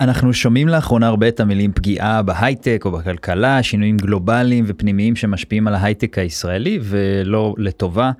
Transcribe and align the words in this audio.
אנחנו 0.00 0.32
שומעים 0.32 0.68
לאחרונה 0.68 1.06
הרבה 1.06 1.28
את 1.28 1.40
המילים 1.40 1.72
פגיעה 1.72 2.22
בהייטק 2.22 2.82
או 2.84 2.90
בכלכלה, 2.90 3.62
שינויים 3.62 3.96
גלובליים 3.96 4.64
ופנימיים 4.68 5.16
שמשפיעים 5.16 5.66
על 5.68 5.74
ההייטק 5.74 6.18
הישראלי 6.18 6.78
ולא 6.82 7.54
לטובה. 7.58 8.10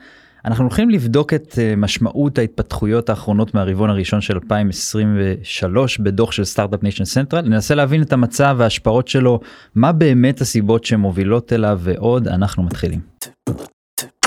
אנחנו 0.45 0.64
הולכים 0.64 0.90
לבדוק 0.90 1.35
את 1.35 1.58
אה, 1.58 1.74
משמעות 1.77 2.38
ההתפתחויות 2.38 3.11
האחרונות 3.11 3.54
מהרבעון 3.54 3.90
הראשון 3.90 4.21
של 4.21 4.35
2023 4.35 5.98
בדוח 5.98 6.32
של 6.32 6.45
סטארט-אפ 6.45 6.82
ניישן 6.82 7.04
סנטרל, 7.04 7.40
ננסה 7.48 7.74
להבין 7.74 8.03
את 8.03 8.12
המצב 8.12 8.56
וההשפעות 8.58 9.08
שלו, 9.08 9.40
מה 9.74 9.92
באמת 9.92 10.40
הסיבות 10.40 10.85
שמובילות 10.85 11.53
אליו 11.53 11.78
ועוד, 11.83 12.28
אנחנו 12.28 12.62
מתחילים. 12.62 13.01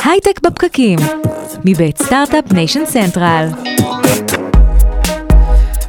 הייטק 0.05 0.41
בפקקים, 0.43 0.99
מבית 1.65 1.97
סטארט-אפ 1.97 2.53
ניישן 2.53 2.85
סנטרל. 2.85 3.47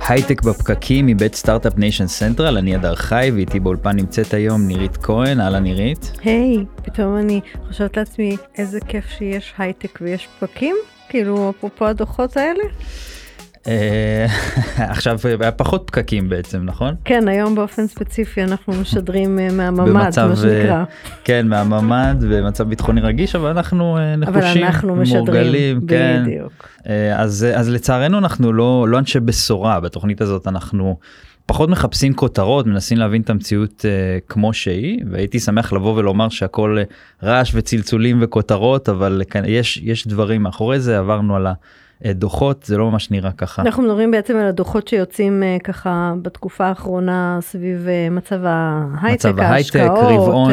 הייטק 0.08 0.42
בפקקים 0.42 1.06
מבית 1.06 1.34
סטארט-אפ 1.34 1.78
ניישן 1.78 2.06
סנטרל, 2.06 2.56
אני 2.58 2.76
אדר 2.76 2.94
חי 2.94 3.30
ואיתי 3.34 3.60
באולפן 3.60 3.96
נמצאת 3.96 4.34
היום 4.34 4.66
נירית 4.66 4.96
כהן, 4.96 5.40
אהלן 5.40 5.62
נירית. 5.62 6.12
היי, 6.24 6.56
היי, 6.56 6.82
פתאום 6.82 7.16
אני 7.16 7.40
חושבת 7.68 7.96
לעצמי 7.96 8.36
איזה 8.58 8.80
כיף 8.88 9.04
שיש 9.08 9.54
הייטק 9.58 9.98
ויש 10.02 10.28
פקקים, 10.40 10.76
כאילו 11.08 11.50
אפרופו 11.50 11.86
הדוחות 11.86 12.36
האלה. 12.36 12.64
אה, 13.68 14.26
עכשיו 14.90 15.18
היה 15.40 15.52
פחות 15.52 15.82
פקקים 15.86 16.28
בעצם 16.28 16.62
נכון? 16.64 16.94
כן 17.04 17.28
היום 17.28 17.54
באופן 17.54 17.86
ספציפי 17.86 18.42
אנחנו 18.42 18.72
משדרים 18.72 19.38
אה, 19.38 19.50
מהממ"ד 19.50 19.94
מה 19.94 20.12
שנקרא. 20.36 20.70
אה, 20.70 20.84
כן 21.24 21.48
מהממ"ד 21.48 22.16
במצב 22.30 22.68
ביטחוני 22.68 23.00
רגיש 23.00 23.36
אבל 23.36 23.50
אנחנו 23.50 23.98
נחושים, 24.18 24.40
אבל 24.40 24.64
אנחנו 24.64 24.96
משדרים, 24.96 25.86
כן. 25.86 26.22
בדיוק. 26.26 26.68
אז, 27.16 27.46
אז 27.54 27.68
לצערנו 27.70 28.18
אנחנו 28.18 28.52
לא, 28.52 28.86
לא 28.88 28.98
אנשי 28.98 29.20
בשורה 29.20 29.80
בתוכנית 29.80 30.20
הזאת 30.20 30.46
אנחנו 30.46 30.96
פחות 31.46 31.68
מחפשים 31.70 32.14
כותרות 32.14 32.66
מנסים 32.66 32.98
להבין 32.98 33.22
את 33.22 33.30
המציאות 33.30 33.84
uh, 33.84 34.28
כמו 34.28 34.52
שהיא 34.52 35.04
והייתי 35.10 35.40
שמח 35.40 35.72
לבוא 35.72 35.94
ולומר 35.96 36.28
שהכל 36.28 36.78
רעש 37.22 37.52
וצלצולים 37.54 38.18
וכותרות 38.22 38.88
אבל 38.88 39.22
יש 39.46 39.80
יש 39.84 40.06
דברים 40.06 40.42
מאחורי 40.42 40.80
זה 40.80 40.98
עברנו 40.98 41.36
על. 41.36 41.46
אה, 41.46 41.52
דוחות 42.12 42.62
זה 42.62 42.76
לא 42.76 42.90
ממש 42.90 43.10
נראה 43.10 43.32
ככה. 43.32 43.62
אנחנו 43.62 43.82
מדברים 43.82 44.10
בעצם 44.10 44.36
על 44.36 44.46
הדוחות 44.46 44.88
שיוצאים 44.88 45.42
אה, 45.42 45.56
ככה 45.64 46.14
בתקופה 46.22 46.66
האחרונה 46.66 47.38
סביב 47.40 47.88
אה, 47.88 48.10
מצב 48.10 48.40
ההייטק, 48.44 49.26
מצב 49.26 49.40
ההייטק, 49.40 49.76
רבעון, 49.76 50.52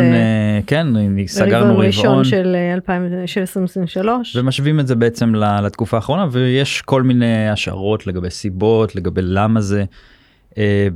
כן, 0.67 0.88
סגרנו 1.27 1.55
רבעון. 1.55 1.69
רבעון 1.69 1.85
ראשון 1.85 2.23
של 2.23 2.55
2023. 2.73 4.35
ומשווים 4.35 4.79
את 4.79 4.88
זה 4.88 4.95
בעצם 4.95 5.35
לתקופה 5.35 5.97
האחרונה 5.97 6.27
ויש 6.31 6.81
כל 6.81 7.03
מיני 7.03 7.49
השערות 7.49 8.07
לגבי 8.07 8.29
סיבות, 8.29 8.95
לגבי 8.95 9.22
למה 9.23 9.61
זה. 9.61 9.83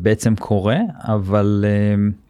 בעצם 0.02 0.36
קורה 0.36 0.78
אבל 1.00 1.66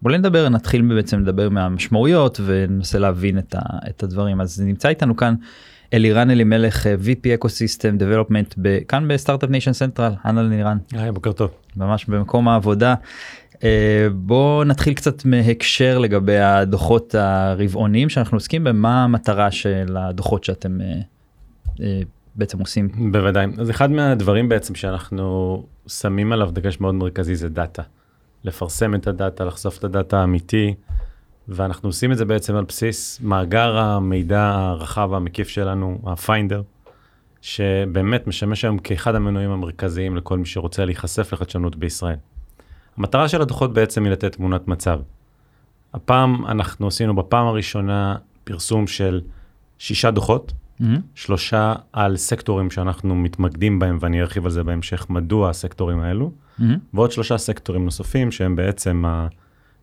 בוא 0.01 0.11
נדבר 0.11 0.49
נתחיל 0.49 0.81
בעצם 0.81 1.19
לדבר 1.19 1.49
מהמשמעויות 1.49 2.39
וננסה 2.45 2.99
להבין 2.99 3.37
את, 3.37 3.55
ה, 3.55 3.59
את 3.89 4.03
הדברים 4.03 4.41
אז 4.41 4.61
נמצא 4.61 4.89
איתנו 4.89 5.15
כאן 5.15 5.35
אלירן 5.93 6.29
אלימלך 6.29 6.87
אה, 6.87 6.95
VP 7.05 7.33
ecosystem 7.33 7.97
development 7.97 8.55
כאן 8.87 9.07
בסטארט-אפ 9.07 9.49
ניישן 9.49 9.73
סנטרל 9.73 10.13
אהלן 10.25 10.51
אלירן. 10.51 10.77
היי 10.91 11.11
בוקר 11.11 11.31
טוב. 11.31 11.51
ממש 11.77 12.05
במקום 12.05 12.47
העבודה. 12.47 12.95
אה, 13.63 14.07
בוא 14.13 14.63
נתחיל 14.63 14.93
קצת 14.93 15.25
מהקשר 15.25 15.97
לגבי 15.97 16.37
הדוחות 16.37 17.15
הרבעוניים 17.15 18.09
שאנחנו 18.09 18.35
עוסקים 18.35 18.63
במה 18.63 19.03
המטרה 19.03 19.51
של 19.51 19.97
הדוחות 19.99 20.43
שאתם 20.43 20.77
אה, 21.81 22.01
בעצם 22.35 22.59
עושים. 22.59 23.11
בוודאי 23.11 23.45
אז 23.57 23.69
אחד 23.69 23.91
מהדברים 23.91 24.49
בעצם 24.49 24.75
שאנחנו 24.75 25.63
שמים 25.87 26.31
עליו 26.31 26.49
דגש 26.51 26.79
מאוד 26.79 26.95
מרכזי 26.95 27.35
זה 27.35 27.49
data. 27.49 27.81
לפרסם 28.43 28.95
את 28.95 29.07
ה 29.07 29.15
data 29.15 29.45
לחשוף 29.45 29.77
את 29.77 29.83
ה 29.83 29.90
data 29.90 30.19
האמיתי. 30.19 30.73
ואנחנו 31.47 31.89
עושים 31.89 32.11
את 32.11 32.17
זה 32.17 32.25
בעצם 32.25 32.55
על 32.55 32.63
בסיס 32.63 33.19
מאגר 33.23 33.77
המידע 33.77 34.51
הרחב 34.55 35.09
והמקיף 35.11 35.47
שלנו, 35.47 36.01
הפיינדר, 36.05 36.61
שבאמת 37.41 38.27
משמש 38.27 38.65
היום 38.65 38.77
כאחד 38.77 39.15
המנועים 39.15 39.51
המרכזיים 39.51 40.15
לכל 40.17 40.37
מי 40.37 40.45
שרוצה 40.45 40.85
להיחשף 40.85 41.33
לחדשנות 41.33 41.75
בישראל. 41.75 42.17
המטרה 42.97 43.27
של 43.27 43.41
הדוחות 43.41 43.73
בעצם 43.73 44.03
היא 44.03 44.11
לתת 44.11 44.35
תמונת 44.35 44.67
מצב. 44.67 44.99
הפעם 45.93 46.45
אנחנו 46.45 46.87
עשינו 46.87 47.15
בפעם 47.15 47.47
הראשונה 47.47 48.15
פרסום 48.43 48.87
של 48.87 49.21
שישה 49.79 50.11
דוחות, 50.11 50.51
mm-hmm. 50.51 50.83
שלושה 51.15 51.73
על 51.93 52.17
סקטורים 52.17 52.71
שאנחנו 52.71 53.15
מתמקדים 53.15 53.79
בהם 53.79 53.97
ואני 54.01 54.21
ארחיב 54.21 54.45
על 54.45 54.51
זה 54.51 54.63
בהמשך 54.63 55.09
מדוע 55.09 55.49
הסקטורים 55.49 55.99
האלו, 55.99 56.31
mm-hmm. 56.31 56.63
ועוד 56.93 57.11
שלושה 57.11 57.37
סקטורים 57.37 57.85
נוספים 57.85 58.31
שהם 58.31 58.55
בעצם 58.55 59.05
ה... 59.05 59.27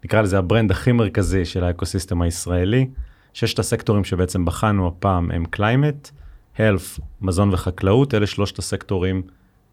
נקרא 0.04 0.22
לזה 0.22 0.38
ה 0.38 0.44
brand 0.44 0.70
הכי 0.70 0.92
מרכזי 0.92 1.44
של 1.44 1.64
ה 1.65 1.70
ecosystem 1.70 2.22
הישראלי. 2.22 2.86
ששת 3.34 3.58
הסקטורים 3.58 4.04
שבעצם 4.04 4.44
בחנו 4.44 4.88
הפעם 4.88 5.30
הם 5.30 5.44
climate, 5.44 6.10
health, 6.56 7.00
מזון 7.20 7.50
וחקלאות, 7.52 8.14
אלה 8.14 8.26
שלושת 8.26 8.58
הסקטורים 8.58 9.22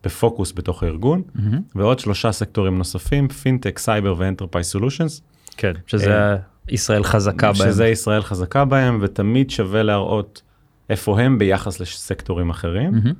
בפוקוס 0.04 0.54
בתוך 0.56 0.84
הארגון, 0.84 1.22
mm-hmm. 1.22 1.40
ועוד 1.76 2.00
שלושה 2.00 2.32
סקטורים 2.32 2.78
נוספים, 2.78 3.28
פינטק, 3.28 3.80
סייבר 3.80 4.16
ו 4.18 4.22
enterprise 4.22 4.70
solutions. 4.70 5.22
כן, 5.58 5.72
שזה 5.88 6.36
uh, 6.36 6.40
ישראל 6.70 7.04
חזקה 7.04 7.54
שזה 7.54 7.64
בהם. 7.64 7.74
שזה 7.74 7.88
ישראל 7.88 8.22
חזקה 8.22 8.66
בהם, 8.66 9.00
ותמיד 9.02 9.50
שווה 9.50 9.84
להראות 9.84 10.42
איפה 10.90 11.22
הם 11.22 11.38
ביחס 11.38 11.80
לסקטורים 11.80 12.50
אחרים. 12.50 12.94
Mm-hmm. 12.94 13.14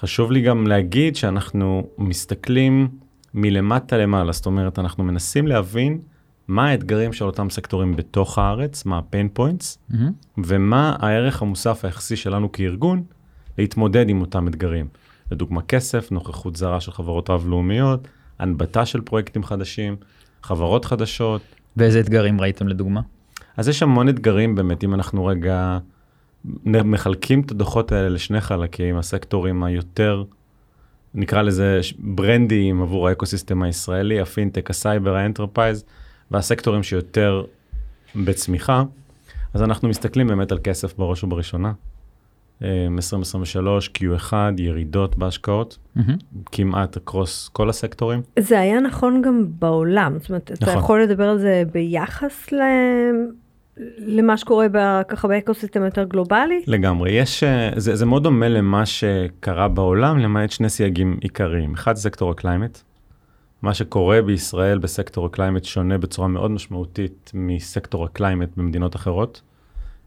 חשוב 0.00 0.32
לי 0.32 0.40
גם 0.40 0.66
להגיד 0.66 1.16
שאנחנו 1.16 1.86
מסתכלים 1.98 2.88
מלמטה 3.34 3.96
למעלה, 3.96 4.32
זאת 4.32 4.46
אומרת, 4.46 4.78
אנחנו 4.78 5.04
מנסים 5.04 5.46
להבין 5.46 5.98
מה 6.48 6.68
האתגרים 6.68 7.12
של 7.12 7.24
אותם 7.24 7.50
סקטורים 7.50 7.96
בתוך 7.96 8.38
הארץ, 8.38 8.84
מה 8.84 8.98
ה-pain 8.98 9.38
points, 9.38 9.92
mm-hmm. 9.92 9.96
ומה 10.38 10.96
הערך 10.98 11.42
המוסף 11.42 11.84
היחסי 11.84 12.16
שלנו 12.16 12.52
כארגון 12.52 13.02
להתמודד 13.58 14.08
עם 14.08 14.20
אותם 14.20 14.48
אתגרים. 14.48 14.88
לדוגמה 15.30 15.62
כסף, 15.62 16.12
נוכחות 16.12 16.56
זרה 16.56 16.80
של 16.80 16.92
חברות 16.92 17.30
רב-לאומיות, 17.30 18.08
הנבטה 18.38 18.86
של 18.86 19.00
פרויקטים 19.00 19.44
חדשים, 19.44 19.96
חברות 20.42 20.84
חדשות. 20.84 21.42
ואיזה 21.76 22.00
אתגרים 22.00 22.40
ראיתם 22.40 22.68
לדוגמה? 22.68 23.00
אז 23.56 23.68
יש 23.68 23.82
המון 23.82 24.08
אתגרים 24.08 24.54
באמת, 24.54 24.84
אם 24.84 24.94
אנחנו 24.94 25.26
רגע 25.26 25.78
מחלקים 26.64 27.40
את 27.40 27.50
הדוחות 27.50 27.92
האלה 27.92 28.08
לשני 28.08 28.40
חלקים, 28.40 28.96
הסקטורים 28.96 29.64
היותר, 29.64 30.24
נקרא 31.14 31.42
לזה 31.42 31.80
ברנדיים 31.98 32.82
עבור 32.82 33.08
ה 33.08 33.13
ecosystem 33.13 33.62
הישראלי, 33.62 34.20
הפינטק, 34.20 34.70
הסייבר, 34.70 35.16
ה 35.16 35.22
enterprise. 35.22 35.84
והסקטורים 36.30 36.82
שיותר 36.82 37.44
בצמיחה, 38.16 38.82
אז 39.54 39.62
אנחנו 39.62 39.88
מסתכלים 39.88 40.26
באמת 40.26 40.52
על 40.52 40.58
כסף 40.64 40.96
בראש 40.96 41.24
ובראשונה. 41.24 41.72
2023, 42.62 43.88
אה, 43.88 44.16
Q1, 44.16 44.32
ירידות 44.58 45.16
בהשקעות, 45.16 45.78
mm-hmm. 45.96 46.00
כמעט 46.52 46.96
across 46.96 47.48
כל 47.48 47.70
הסקטורים. 47.70 48.22
זה 48.38 48.60
היה 48.60 48.80
נכון 48.80 49.22
גם 49.22 49.46
בעולם, 49.48 50.18
זאת 50.18 50.28
אומרת, 50.28 50.50
נכון. 50.52 50.68
אתה 50.68 50.78
יכול 50.78 51.02
לדבר 51.02 51.28
על 51.28 51.38
זה 51.38 51.62
ביחס 51.72 52.52
ל... 52.52 52.60
למה 53.98 54.36
שקורה 54.36 54.66
ב... 54.72 55.02
ככה 55.08 55.28
באקוסיסטם 55.28 55.84
יותר 55.84 56.04
גלובלי? 56.04 56.62
לגמרי, 56.66 57.12
יש, 57.12 57.42
אה, 57.42 57.70
זה, 57.76 57.96
זה 57.96 58.06
מאוד 58.06 58.22
דומה 58.22 58.48
למה 58.48 58.86
שקרה 58.86 59.68
בעולם, 59.68 60.18
למעט 60.18 60.50
שני 60.50 60.68
סייגים 60.68 61.18
עיקריים. 61.20 61.74
אחד, 61.74 61.96
סקטור 61.96 62.30
ה 62.30 62.36
climate, 62.36 62.82
מה 63.62 63.74
שקורה 63.74 64.22
בישראל 64.22 64.78
בסקטור 64.78 65.26
ה 65.26 65.31
climate 65.31 65.64
שונה 65.64 65.98
בצורה 65.98 66.28
מאוד 66.28 66.50
משמעותית 66.50 67.30
מסקטור 67.34 68.04
ה 68.04 68.09
climate 68.09 68.48
במדינות 68.56 68.96
אחרות. 68.96 69.42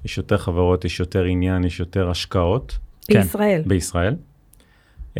יש 0.06 0.18
יותר 0.18 0.38
חברות, 0.38 0.86
יש 0.86 1.00
יותר 1.00 1.24
עניין, 1.24 1.64
יש 1.64 1.80
יותר 1.80 2.10
השקעות. 2.10 2.78
בישראל. 3.10 3.62
כן, 3.64 3.70
בישראל. 3.70 4.16
Um, 5.16 5.20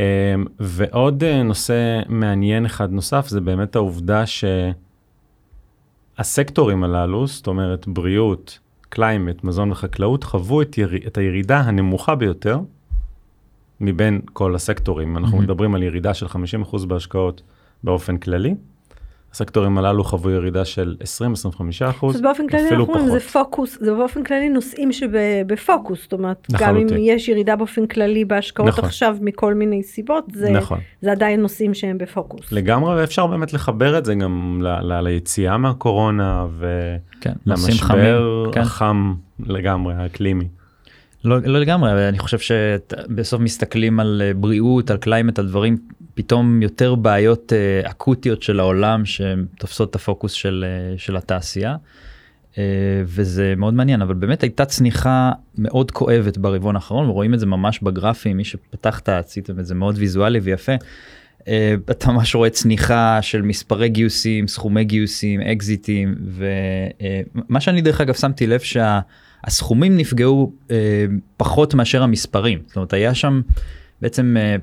ועוד 0.60 1.24
uh, 1.24 1.44
נושא 1.44 2.00
מעניין 2.10 2.66
אחד 2.66 2.92
נוסף 2.92 3.28
זה 3.28 3.42
באמת 3.42 3.76
העובדה 3.76 4.24
שהסקטורים 6.18 6.84
הללו, 6.84 7.28
זאת 7.28 7.48
אומרת 7.48 7.88
בריאות, 7.88 8.60
climate, 8.90 9.44
מזון 9.44 9.72
וחקלאות, 9.72 10.24
חוו 10.24 10.62
את, 10.62 10.78
יר... 10.78 10.96
את 11.08 11.18
הירידה 11.18 11.60
הנמוכה 11.60 12.16
ביותר 12.16 12.60
מבין 13.82 14.22
כל 14.34 14.56
הסקטורים. 14.56 15.18
אנחנו 15.18 15.38
mm-hmm. 15.38 15.42
מדברים 15.42 15.76
על 15.76 15.84
ירידה 15.84 16.14
של 16.14 16.26
50% 16.26 16.86
בהשקעות 16.88 17.42
באופן 17.84 18.18
כללי. 18.18 18.56
הסקטורים 19.34 19.78
הללו 19.78 20.04
חוו 20.04 20.30
ירידה 20.30 20.66
של 20.66 20.96
20-25 21.02 21.62
אחוז, 21.90 22.16
אפילו 22.16 22.30
באופן 22.30 22.48
כללי 22.48 22.70
אנחנו 22.70 22.86
אומרים 22.86 23.10
זה 23.10 23.20
פוקוס, 23.20 23.78
זה 23.82 23.94
באופן 23.94 24.24
כללי 24.24 24.50
נושאים 24.50 24.92
שבפוקוס, 24.92 26.02
זאת 26.02 26.14
אומרת, 26.14 26.48
גם 26.60 26.78
אם 26.78 26.88
יש 27.00 27.28
ירידה 27.28 27.56
באופן 27.56 27.88
כללי 27.88 28.26
בהשקעות 28.26 28.68
נכון. 28.68 28.86
עכשיו 28.86 29.18
מכל 29.22 29.54
מיני 29.54 29.84
סיבות, 29.84 30.24
זה, 30.34 30.50
נכון. 30.50 30.80
זה 31.02 31.12
עדיין 31.12 31.42
נושאים 31.42 31.74
שהם 31.74 31.98
בפוקוס. 31.98 32.52
לגמרי, 32.52 32.96
ואפשר 32.96 33.28
באמת 33.28 33.54
לחבר 33.54 33.98
את 33.98 34.06
זה 34.06 34.16
גם 34.16 34.60
ל, 34.62 34.68
ל, 34.68 35.02
ליציאה 35.02 35.58
מהקורונה 35.58 36.46
ולמשבר 37.46 38.46
כן, 38.52 38.62
החם 38.62 39.14
לגמרי, 39.40 39.94
האקלימי. 39.94 40.48
לא, 41.24 41.38
לא 41.44 41.60
לגמרי, 41.60 42.10
אני 42.10 42.20
חושב 42.20 42.40
שבסוף 42.40 43.42
מסתכלים 43.42 44.00
על 44.00 44.22
אה, 44.26 44.34
בריאות, 44.34 44.92
על 44.92 44.98
climate, 44.98 45.40
על 45.40 45.48
דברים, 45.48 45.78
פתאום 46.14 46.62
יותר 46.62 46.96
בעיות 46.96 47.54
אה, 47.54 47.90
אקוטיות 47.92 48.44
של 48.44 48.60
העולם 48.60 49.04
שתופסות 49.06 49.90
את 49.90 49.96
הפוקוס 49.96 50.32
של, 50.32 50.66
אה, 50.68 50.98
של 50.98 51.18
התעשייה. 51.18 51.76
וזה 53.06 53.54
מאוד 53.58 53.74
מעניין, 53.74 54.02
אבל 54.02 54.14
באמת 54.14 54.44
הייתה 54.44 54.66
צניחה 54.66 55.32
מאוד 55.58 55.92
כואבת 55.92 56.38
ברבעון 56.38 56.76
האחרון, 56.76 57.10
ורואים 57.10 57.34
את 57.34 57.40
זה 57.40 57.46
ממש 57.46 57.80
בגרפים, 57.84 58.38
מי 58.38 58.44
שפתח 58.44 59.00
את 59.00 59.10
עשיתם 59.10 59.60
את 59.60 59.66
זה 59.66 59.76
מאוד 59.76 59.96
ויזואלי 59.98 60.40
ויפה. 60.40 60.72
אתה 61.92 62.12
ממש 62.12 62.36
רואה 62.36 62.50
צניחה 62.50 63.22
של 63.22 63.42
מספרי 63.42 63.90
גיוסים, 63.90 64.48
סכומי 64.48 64.84
גיוסים, 64.84 65.42
אקזיטים, 65.42 66.16
ומה 67.46 67.60
שאני 67.60 67.82
דרך 67.82 68.02
אגב 68.02 68.14
שמתי 68.14 68.48
לב 68.48 68.60
שה... 68.60 69.00
הסכומים 69.44 69.98
נפגעו 69.98 70.52
אה, 70.72 71.06
פחות 71.38 71.74
מאשר 71.74 72.04
המספרים. 72.04 72.60
זאת 72.68 72.76
אומרת, 72.76 72.94
היה 72.94 73.14
שם 73.14 73.42
בעצם 74.02 74.36
אה, 74.40 74.56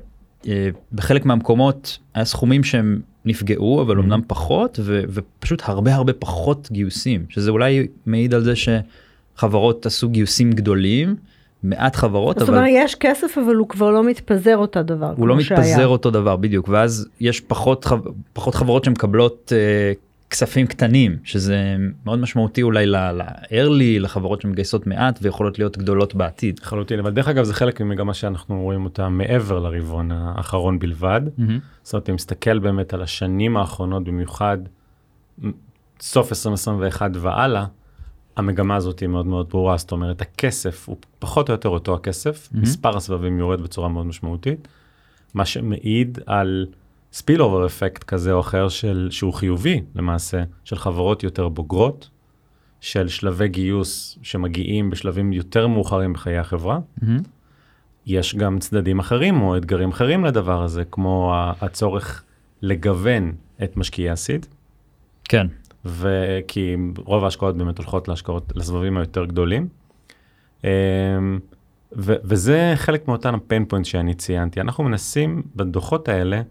אה, 0.47 0.69
בחלק 0.93 1.25
מהמקומות 1.25 1.97
היה 2.13 2.25
סכומים 2.25 2.63
שהם 2.63 3.01
נפגעו, 3.25 3.81
אבל 3.81 3.97
mm-hmm. 3.97 3.99
אמנם 3.99 4.21
פחות, 4.27 4.79
ו, 4.83 5.01
ופשוט 5.09 5.61
הרבה 5.65 5.95
הרבה 5.95 6.13
פחות 6.13 6.67
גיוסים, 6.71 7.25
שזה 7.29 7.51
אולי 7.51 7.87
מעיד 8.05 8.33
על 8.33 8.43
זה 8.43 8.53
שחברות 8.55 9.85
עשו 9.85 10.09
גיוסים 10.09 10.51
גדולים. 10.51 11.15
מעט 11.63 11.95
חברות 11.95 12.39
זאת 12.39 12.49
אבל... 12.49 12.57
זאת 12.57 12.65
אומרת 12.67 12.85
יש 12.85 12.95
כסף 12.95 13.37
אבל 13.37 13.55
הוא 13.55 13.67
כבר 13.67 13.91
לא 13.91 14.03
מתפזר 14.03 14.57
אותו 14.57 14.83
דבר. 14.83 15.13
הוא 15.17 15.27
לא 15.27 15.35
מתפזר 15.37 15.63
שהיה. 15.63 15.85
אותו 15.85 16.11
דבר 16.11 16.35
בדיוק 16.35 16.69
ואז 16.69 17.07
יש 17.19 17.39
פחות, 17.39 17.85
פחות 18.33 18.55
חברות 18.55 18.83
שמקבלות 18.83 19.53
uh, 19.55 20.06
כספים 20.29 20.67
קטנים 20.67 21.17
שזה 21.23 21.75
מאוד 22.05 22.19
משמעותי 22.19 22.61
אולי 22.61 22.85
ל-early 22.85 23.99
לחברות 23.99 24.41
שמגייסות 24.41 24.87
מעט 24.87 25.19
ויכולות 25.21 25.59
להיות 25.59 25.77
גדולות 25.77 26.15
בעתיד. 26.15 26.59
לחלוטין 26.63 26.99
אבל 26.99 27.11
דרך 27.11 27.27
אגב 27.27 27.43
זה 27.43 27.53
חלק 27.53 27.81
ממגמה 27.81 28.13
שאנחנו 28.13 28.61
רואים 28.61 28.85
אותה 28.85 29.09
מעבר 29.09 29.59
לרבעון 29.59 30.11
האחרון 30.11 30.79
בלבד. 30.79 31.21
Mm-hmm. 31.25 31.41
זאת 31.83 31.93
אומרת 31.93 32.09
אם 32.09 32.15
מסתכל 32.15 32.59
באמת 32.59 32.93
על 32.93 33.01
השנים 33.01 33.57
האחרונות 33.57 34.03
במיוחד 34.03 34.57
סוף 35.99 36.31
2021 36.31 37.11
והלאה. 37.13 37.65
המגמה 38.37 38.75
הזאת 38.75 38.99
היא 38.99 39.09
מאוד 39.09 39.25
מאוד 39.25 39.49
ברורה 39.49 39.77
זאת 39.77 39.91
אומרת 39.91 40.21
הכסף 40.21 40.89
הוא 40.89 40.97
פחות 41.19 41.49
או 41.49 41.53
יותר 41.53 41.69
אותו 41.69 41.95
הכסף 41.95 42.47
mm-hmm. 42.47 42.57
מספר 42.57 42.97
הסבבים 42.97 43.39
יורד 43.39 43.61
בצורה 43.61 43.89
מאוד 43.89 44.05
משמעותית. 44.05 44.67
מה 45.33 45.45
שמעיד 45.45 46.19
על 46.25 46.65
ספיל 47.11 47.41
אובר 47.41 47.65
אפקט 47.65 48.03
כזה 48.03 48.31
או 48.31 48.39
אחר 48.39 48.69
של, 48.69 49.07
שהוא 49.11 49.33
חיובי 49.33 49.81
למעשה, 49.95 50.43
של 50.63 50.75
חברות 50.75 51.23
יותר 51.23 51.49
בוגרות, 51.49 52.09
של 52.81 53.07
שלבי 53.07 53.47
גיוס 53.47 54.17
שמגיעים 54.21 54.89
בשלבים 54.89 55.33
יותר 55.33 55.67
מאוחרים 55.67 56.13
בחיי 56.13 56.37
החברה. 56.37 56.79
Mm-hmm. 56.99 57.05
יש 58.05 58.35
גם 58.35 58.59
צדדים 58.59 58.99
אחרים 58.99 59.41
או 59.41 59.57
אתגרים 59.57 59.89
אחרים 59.89 60.25
לדבר 60.25 60.63
הזה, 60.63 60.83
כמו 60.91 61.33
הצורך 61.61 62.23
לגוון 62.61 63.35
את 63.63 63.77
משקיעי 63.77 64.09
הסיד. 64.09 64.45
כן. 65.23 65.47
וכי 65.85 66.75
רוב 66.97 67.23
ההשקעות 67.23 67.57
באמת 67.57 67.77
הולכות 67.77 68.07
להשקעות, 68.07 68.53
לסבבים 68.55 68.97
היותר 68.97 69.25
גדולים. 69.25 69.67
אמ, 70.63 70.69
ו- 71.97 72.15
וזה 72.23 72.73
חלק 72.75 73.07
מאותן 73.07 73.35
הפיין 73.35 73.65
פוינט 73.65 73.85
שאני 73.85 74.13
ציינתי. 74.13 74.61
אנחנו 74.61 74.83
מנסים 74.83 75.43
בדוחות 75.55 76.09
האלה 76.09 76.41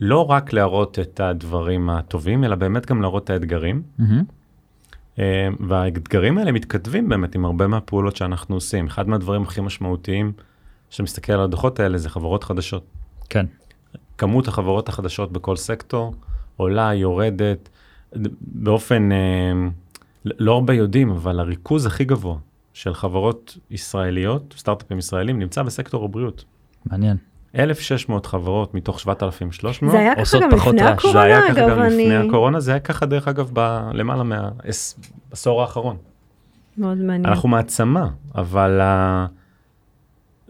לא 0.00 0.30
רק 0.30 0.52
להראות 0.52 0.98
את 0.98 1.20
הדברים 1.20 1.90
הטובים, 1.90 2.44
אלא 2.44 2.56
באמת 2.56 2.86
גם 2.86 3.02
להראות 3.02 3.24
את 3.24 3.30
האתגרים. 3.30 3.82
Mm-hmm. 4.00 5.22
והאתגרים 5.68 6.38
האלה 6.38 6.52
מתכתבים 6.52 7.08
באמת 7.08 7.34
עם 7.34 7.44
הרבה 7.44 7.66
מהפעולות 7.66 8.16
שאנחנו 8.16 8.54
עושים. 8.54 8.86
אחד 8.86 9.08
מהדברים 9.08 9.42
הכי 9.42 9.60
משמעותיים 9.60 10.32
שמסתכל 10.90 11.32
על 11.32 11.40
הדוחות 11.40 11.80
האלה 11.80 11.98
זה 11.98 12.08
חברות 12.08 12.44
חדשות. 12.44 12.84
כן. 13.28 13.46
כמות 14.18 14.48
החברות 14.48 14.88
החדשות 14.88 15.32
בכל 15.32 15.56
סקטור 15.56 16.14
עולה, 16.56 16.94
יורדת, 16.94 17.68
באופן, 18.40 19.12
אה, 19.12 19.52
לא 20.24 20.54
הרבה 20.54 20.74
יודעים, 20.74 21.10
אבל 21.10 21.40
הריכוז 21.40 21.86
הכי 21.86 22.04
גבוה 22.04 22.36
של 22.72 22.94
חברות 22.94 23.58
ישראליות, 23.70 24.54
סטארט-אפים 24.58 24.98
ישראלים, 24.98 25.38
נמצא 25.38 25.62
בסקטור 25.62 26.04
הבריאות. 26.04 26.44
מעניין. 26.86 27.16
1,600 27.58 28.26
חברות 28.26 28.74
מתוך 28.74 29.00
7,300 29.00 29.92
זה 29.92 29.98
היה 29.98 30.14
ככה 30.16 30.38
גם 30.40 30.50
לפני 30.50 30.82
הקורונה, 30.82 31.12
זה 31.12 31.22
היה 31.22 31.40
ככה 31.48 31.68
גם 31.68 31.82
אני... 31.82 32.04
לפני 32.04 32.16
הקורונה, 32.16 32.60
זה 32.60 32.70
היה 32.70 32.80
ככה 32.80 33.06
דרך 33.06 33.28
אגב 33.28 33.58
למעלה 33.92 34.22
מהעשור 34.22 35.60
האחרון. 35.60 35.96
מאוד 36.78 36.98
מעניין. 36.98 37.26
אנחנו 37.26 37.48
מעצמה, 37.48 38.08
אבל 38.34 38.80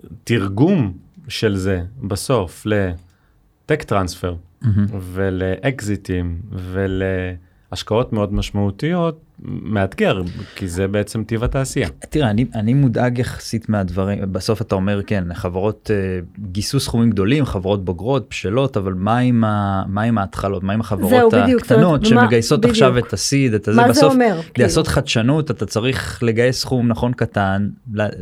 התרגום 0.05 0.93
של 1.29 1.57
זה 1.57 1.83
בסוף 2.03 2.67
לטק 2.67 3.83
טרנספר 3.83 4.35
mm-hmm. 4.35 4.67
ולאקזיטים 4.93 6.41
ולהשקעות 6.53 8.13
מאוד 8.13 8.35
משמעותיות, 8.35 9.21
מאתגר 9.45 10.23
כי 10.55 10.69
זה 10.69 10.89
בעצם 10.89 11.25
טיב 11.25 11.45
התעשייה. 11.45 11.89
תראה 12.09 12.31
אני 12.31 12.45
אני 12.55 12.75
מודאג 12.75 13.19
יחסית 13.19 13.69
מהדברים 13.69 14.33
בסוף 14.33 14.63
אתה 14.63 14.75
אומר 14.75 15.03
כן 15.03 15.25
חברות 15.35 15.91
uh, 15.91 16.41
גייסו 16.53 16.81
סכומים 16.81 17.11
גדולים 17.11 17.45
חברות 17.45 17.85
בוגרות 17.85 18.27
בשלות 18.31 18.77
אבל 18.77 18.93
מה 18.93 19.19
עם, 19.19 19.45
ה, 19.45 19.83
מה 19.87 20.03
עם 20.03 20.19
ההתחלות 20.19 20.63
מה 20.63 20.73
עם 20.73 20.81
החברות 20.81 21.11
זהו, 21.11 21.31
בדיוק, 21.31 21.61
הקטנות 21.61 22.01
זאת, 22.01 22.11
שמגייסות 22.11 22.61
בדיוק. 22.61 22.73
עכשיו 22.73 22.99
את 22.99 23.13
הסיד 23.13 23.55
את 23.55 23.69
הזה 23.69 23.83
בסוף 23.89 24.13
אומר, 24.13 24.41
לעשות 24.59 24.87
כאילו? 24.87 24.95
חדשנות 24.95 25.51
אתה 25.51 25.67
צריך 25.67 26.23
לגייס 26.23 26.61
סכום 26.61 26.89
נכון 26.89 27.13
קטן 27.13 27.69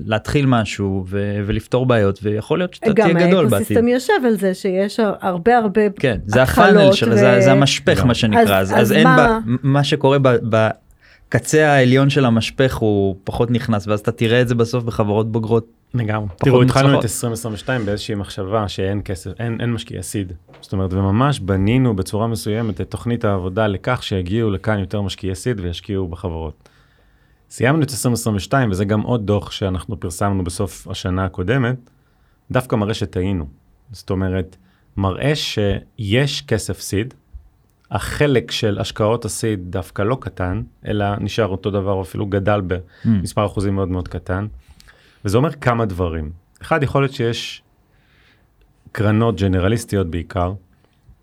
להתחיל 0.07 0.47
משהו 0.47 1.05
ו, 1.09 1.43
ולפתור 1.47 1.87
בעיות 1.87 2.19
ויכול 2.23 2.59
להיות 2.59 2.75
שאתה 2.75 2.95
תהיה 2.95 3.09
גדול 3.09 3.21
בעתיד. 3.21 3.39
גם 3.39 3.55
האקוסיסטם 3.55 3.89
יושב 3.89 4.27
על 4.27 4.37
זה 4.37 4.55
שיש 4.55 5.01
הרבה 5.21 5.59
הרבה 5.59 5.83
כן 6.01 6.19
זה 6.27 6.43
הפאנל 6.43 6.93
של 6.93 7.13
ו... 7.13 7.17
זה, 7.17 7.41
זה 7.41 7.53
המשפך 7.53 8.05
מה 8.05 8.15
שנקרא 8.15 8.59
אז, 8.61 8.73
אז, 8.73 8.81
אז 8.81 8.93
אין 8.93 9.05
מה... 9.05 9.17
בה, 9.17 9.39
מה 9.63 9.85
שקורה 9.85 10.19
ב, 10.19 10.29
ב, 10.51 10.69
הקצה 11.29 11.73
העליון 11.73 12.11
של 12.11 12.25
המשפך 12.25 12.77
הוא 12.77 13.17
פחות 13.25 13.51
נכנס 13.51 13.87
ואז 13.87 14.01
אתה 14.01 14.13
תראה 14.13 14.41
את 14.41 14.49
זה 14.49 14.55
בסוף 14.55 14.85
בחברות 14.85 15.33
בוגרות. 15.33 15.67
לגמרי. 15.95 16.29
תראו 16.37 16.63
התחלנו 16.63 16.99
את 16.99 17.05
2022 17.05 17.87
באיזושהי 17.87 18.15
מחשבה 18.15 18.69
שאין 18.69 19.01
כסף 19.05 19.31
אין, 19.41 19.61
אין 19.61 19.73
משקיעי 19.73 20.03
סיד. 20.03 20.33
זאת 20.61 20.73
אומרת 20.73 20.93
וממש 20.93 21.41
בנינו 21.41 21.97
בצורה 21.97 22.27
מסוימת 22.27 22.81
את 22.81 22.91
תוכנית 22.91 23.25
העבודה 23.25 23.67
לכך 23.67 24.03
שיגיעו 24.03 24.51
לכאן 24.51 24.79
יותר 24.79 25.03
משקיעי 25.03 25.35
סיד 25.35 25.61
וישקיעו 25.61 26.09
בחברות. 26.09 26.69
סיימנו 27.51 27.83
את 27.83 27.91
2022 27.91 28.71
וזה 28.71 28.85
גם 28.85 29.01
עוד 29.01 29.27
דוח 29.27 29.51
שאנחנו 29.51 30.01
פרסמנו 30.01 30.45
בסוף 30.45 30.89
השנה 30.89 31.25
הקודמת, 31.25 31.91
דווקא 32.51 32.77
מראה 32.77 32.95
שטעינו. 32.95 33.47
זאת 33.93 34.11
אומרת, 34.11 34.57
מראה 34.97 35.35
שיש 35.35 36.43
כסף 36.43 36.81
סיד, 36.81 37.15
החלק 37.91 38.51
של 38.51 38.79
השקעות 38.81 39.25
הסיד 39.25 39.61
דווקא 39.71 40.03
לא 40.03 40.17
קטן, 40.21 40.63
אלא 40.87 41.07
נשאר 41.21 41.47
אותו 41.47 41.71
דבר, 41.71 41.93
או 41.93 42.03
אפילו 42.03 42.27
גדל 42.27 42.61
במספר. 43.05 43.47
אחוזים 43.47 43.75
מאוד 43.75 43.89
מאוד 43.89 44.09
קטן. 44.09 44.47
וזה 45.25 45.37
אומר 45.39 45.53
כמה 45.53 45.87
דברים. 45.87 46.31
אחד, 46.63 46.83
יכול 46.83 47.03
להיות 47.03 47.13
שיש 47.13 47.63
קרנות 48.93 49.41
ג'נרליסטיות 49.41 50.11
בעיקר, 50.11 50.53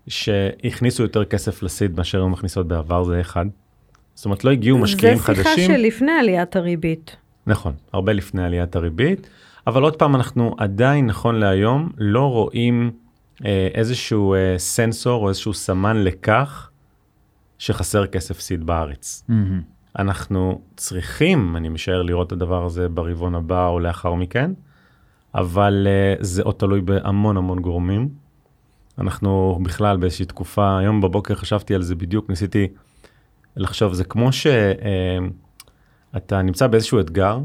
שהכניסו 0.08 1.02
יותר 1.02 1.24
כסף 1.24 1.62
לסיד 1.62 1.96
מאשר 1.96 2.22
הן 2.22 2.30
מכניסות 2.30 2.68
בעבר, 2.68 3.04
זה 3.04 3.20
אחד. 3.20 3.46
זאת 4.14 4.24
אומרת, 4.24 4.44
לא 4.44 4.50
הגיעו 4.50 4.78
משקיעים 4.78 5.18
חדשים. 5.18 5.44
זה 5.44 5.54
שיחה 5.54 5.74
שלפני 5.74 6.12
עליית 6.12 6.56
הריבית. 6.56 7.16
נכון, 7.46 7.72
הרבה 7.92 8.12
לפני 8.12 8.44
עליית 8.44 8.76
הריבית, 8.76 9.28
אבל 9.66 9.82
עוד 9.82 9.96
פעם, 9.96 10.16
אנחנו 10.16 10.54
עדיין, 10.58 11.06
נכון 11.06 11.34
להיום, 11.34 11.90
לא 11.98 12.30
רואים... 12.30 12.92
אה, 13.44 13.68
איזשהו 13.74 14.34
אה, 14.34 14.54
סנסור 14.58 15.22
או 15.22 15.28
איזשהו 15.28 15.54
סמן 15.54 16.04
לכך 16.04 16.70
שחסר 17.58 18.06
כסף 18.06 18.40
סיד 18.40 18.66
בארץ. 18.66 19.24
Mm-hmm. 19.30 19.32
אנחנו 19.98 20.60
צריכים, 20.76 21.56
אני 21.56 21.68
משער, 21.68 22.02
לראות 22.02 22.26
את 22.26 22.32
הדבר 22.32 22.64
הזה 22.64 22.88
ברבעון 22.88 23.34
הבא 23.34 23.66
או 23.66 23.80
לאחר 23.80 24.14
מכן, 24.14 24.50
אבל 25.34 25.86
uh, 25.86 26.24
זה 26.24 26.42
עוד 26.42 26.54
תלוי 26.54 26.80
בהמון 26.80 27.36
המון 27.36 27.60
גורמים. 27.60 28.08
אנחנו 28.98 29.58
בכלל 29.62 29.96
באיזושהי 29.96 30.24
תקופה, 30.26 30.78
היום 30.78 31.00
בבוקר 31.00 31.34
חשבתי 31.34 31.74
על 31.74 31.82
זה 31.82 31.94
בדיוק, 31.94 32.30
ניסיתי 32.30 32.68
לחשוב, 33.56 33.92
זה 33.92 34.04
כמו 34.04 34.30
שאתה 34.32 35.22
נמצא 36.42 36.66
באיזשהו 36.66 37.00
אתגר, 37.00 37.38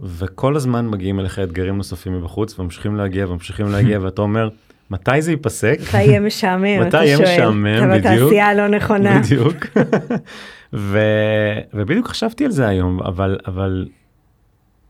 וכל 0.00 0.56
הזמן 0.56 0.88
מגיעים 0.88 1.20
אליך 1.20 1.38
אתגרים 1.38 1.76
נוספים 1.76 2.16
מבחוץ, 2.18 2.58
וממשיכים 2.58 2.96
להגיע 2.96 3.28
וממשיכים 3.28 3.68
להגיע, 3.68 3.98
ואתה 4.02 4.22
אומר, 4.22 4.48
מתי 4.90 5.22
זה 5.22 5.30
ייפסק? 5.30 5.78
מתי 5.88 6.02
יהיה 6.02 6.20
משעמם, 6.20 6.82
אתה 6.82 6.90
שואל. 6.90 7.02
מתי 7.02 7.04
יהיה 7.04 7.18
משעמם, 7.18 7.64
בדיוק. 7.64 8.06
אתה 8.06 8.14
בתעשייה 8.14 8.46
הלא 8.46 8.68
נכונה. 8.68 9.20
בדיוק. 9.20 9.56
ו... 10.72 10.98
ובדיוק 11.74 12.08
חשבתי 12.08 12.44
על 12.44 12.50
זה 12.50 12.68
היום, 12.68 13.02
אבל, 13.02 13.38
אבל 13.46 13.88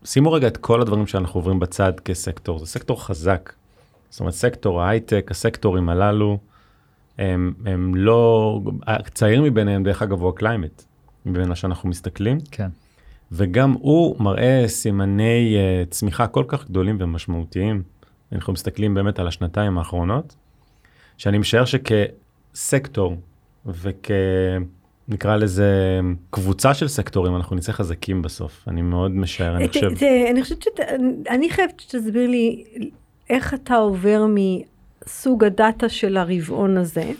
שימו 0.03 0.31
רגע 0.31 0.47
את 0.47 0.57
כל 0.57 0.81
הדברים 0.81 1.07
שאנחנו 1.07 1.39
עוברים 1.39 1.59
בצד 1.59 1.99
כסקטור, 1.99 2.59
זה 2.59 2.65
סקטור 2.65 3.05
חזק. 3.05 3.53
זאת 4.09 4.19
אומרת, 4.19 4.33
סקטור 4.33 4.81
ההייטק, 4.81 5.27
הסקטורים 5.31 5.89
הללו, 5.89 6.37
הם, 7.17 7.53
הם 7.65 7.95
לא, 7.95 8.59
הצעיר 8.87 9.41
מביניהם 9.41 9.83
דרך 9.83 10.01
אגב 10.01 10.21
הוא 10.21 10.29
ה 10.29 10.35
climate, 10.35 10.83
מבין 11.25 11.49
מה 11.49 11.55
שאנחנו 11.55 11.89
מסתכלים. 11.89 12.37
כן. 12.51 12.69
וגם 13.31 13.71
הוא 13.71 14.15
מראה 14.19 14.63
סימני 14.67 15.55
uh, 15.55 15.89
צמיחה 15.89 16.27
כל 16.27 16.43
כך 16.47 16.65
גדולים 16.69 16.97
ומשמעותיים. 16.99 17.83
אנחנו 18.31 18.53
מסתכלים 18.53 18.93
באמת 18.93 19.19
על 19.19 19.27
השנתיים 19.27 19.77
האחרונות, 19.77 20.35
שאני 21.17 21.37
משער 21.37 21.65
שכסקטור 21.65 23.15
וכ... 23.65 24.11
נקרא 25.07 25.35
לזה 25.35 25.99
קבוצה 26.29 26.73
של 26.73 26.87
סקטורים 26.87 27.35
אנחנו 27.35 27.55
נצא 27.55 27.71
חזקים 27.71 28.21
בסוף 28.21 28.65
אני 28.67 28.81
מאוד 28.81 29.11
משער 29.11 29.55
אני 29.55 29.67
חושב. 29.67 29.89
אני 30.31 30.43
חושבת 30.43 30.63
שאני 30.63 31.49
חייבת 31.49 31.79
שתסביר 31.79 32.27
לי 32.27 32.63
איך 33.29 33.53
אתה 33.53 33.75
עובר 33.75 34.25
מסוג 34.27 35.43
הדאטה 35.43 35.89
של 35.89 36.17
הרבעון 36.17 36.77
הזה 36.77 37.11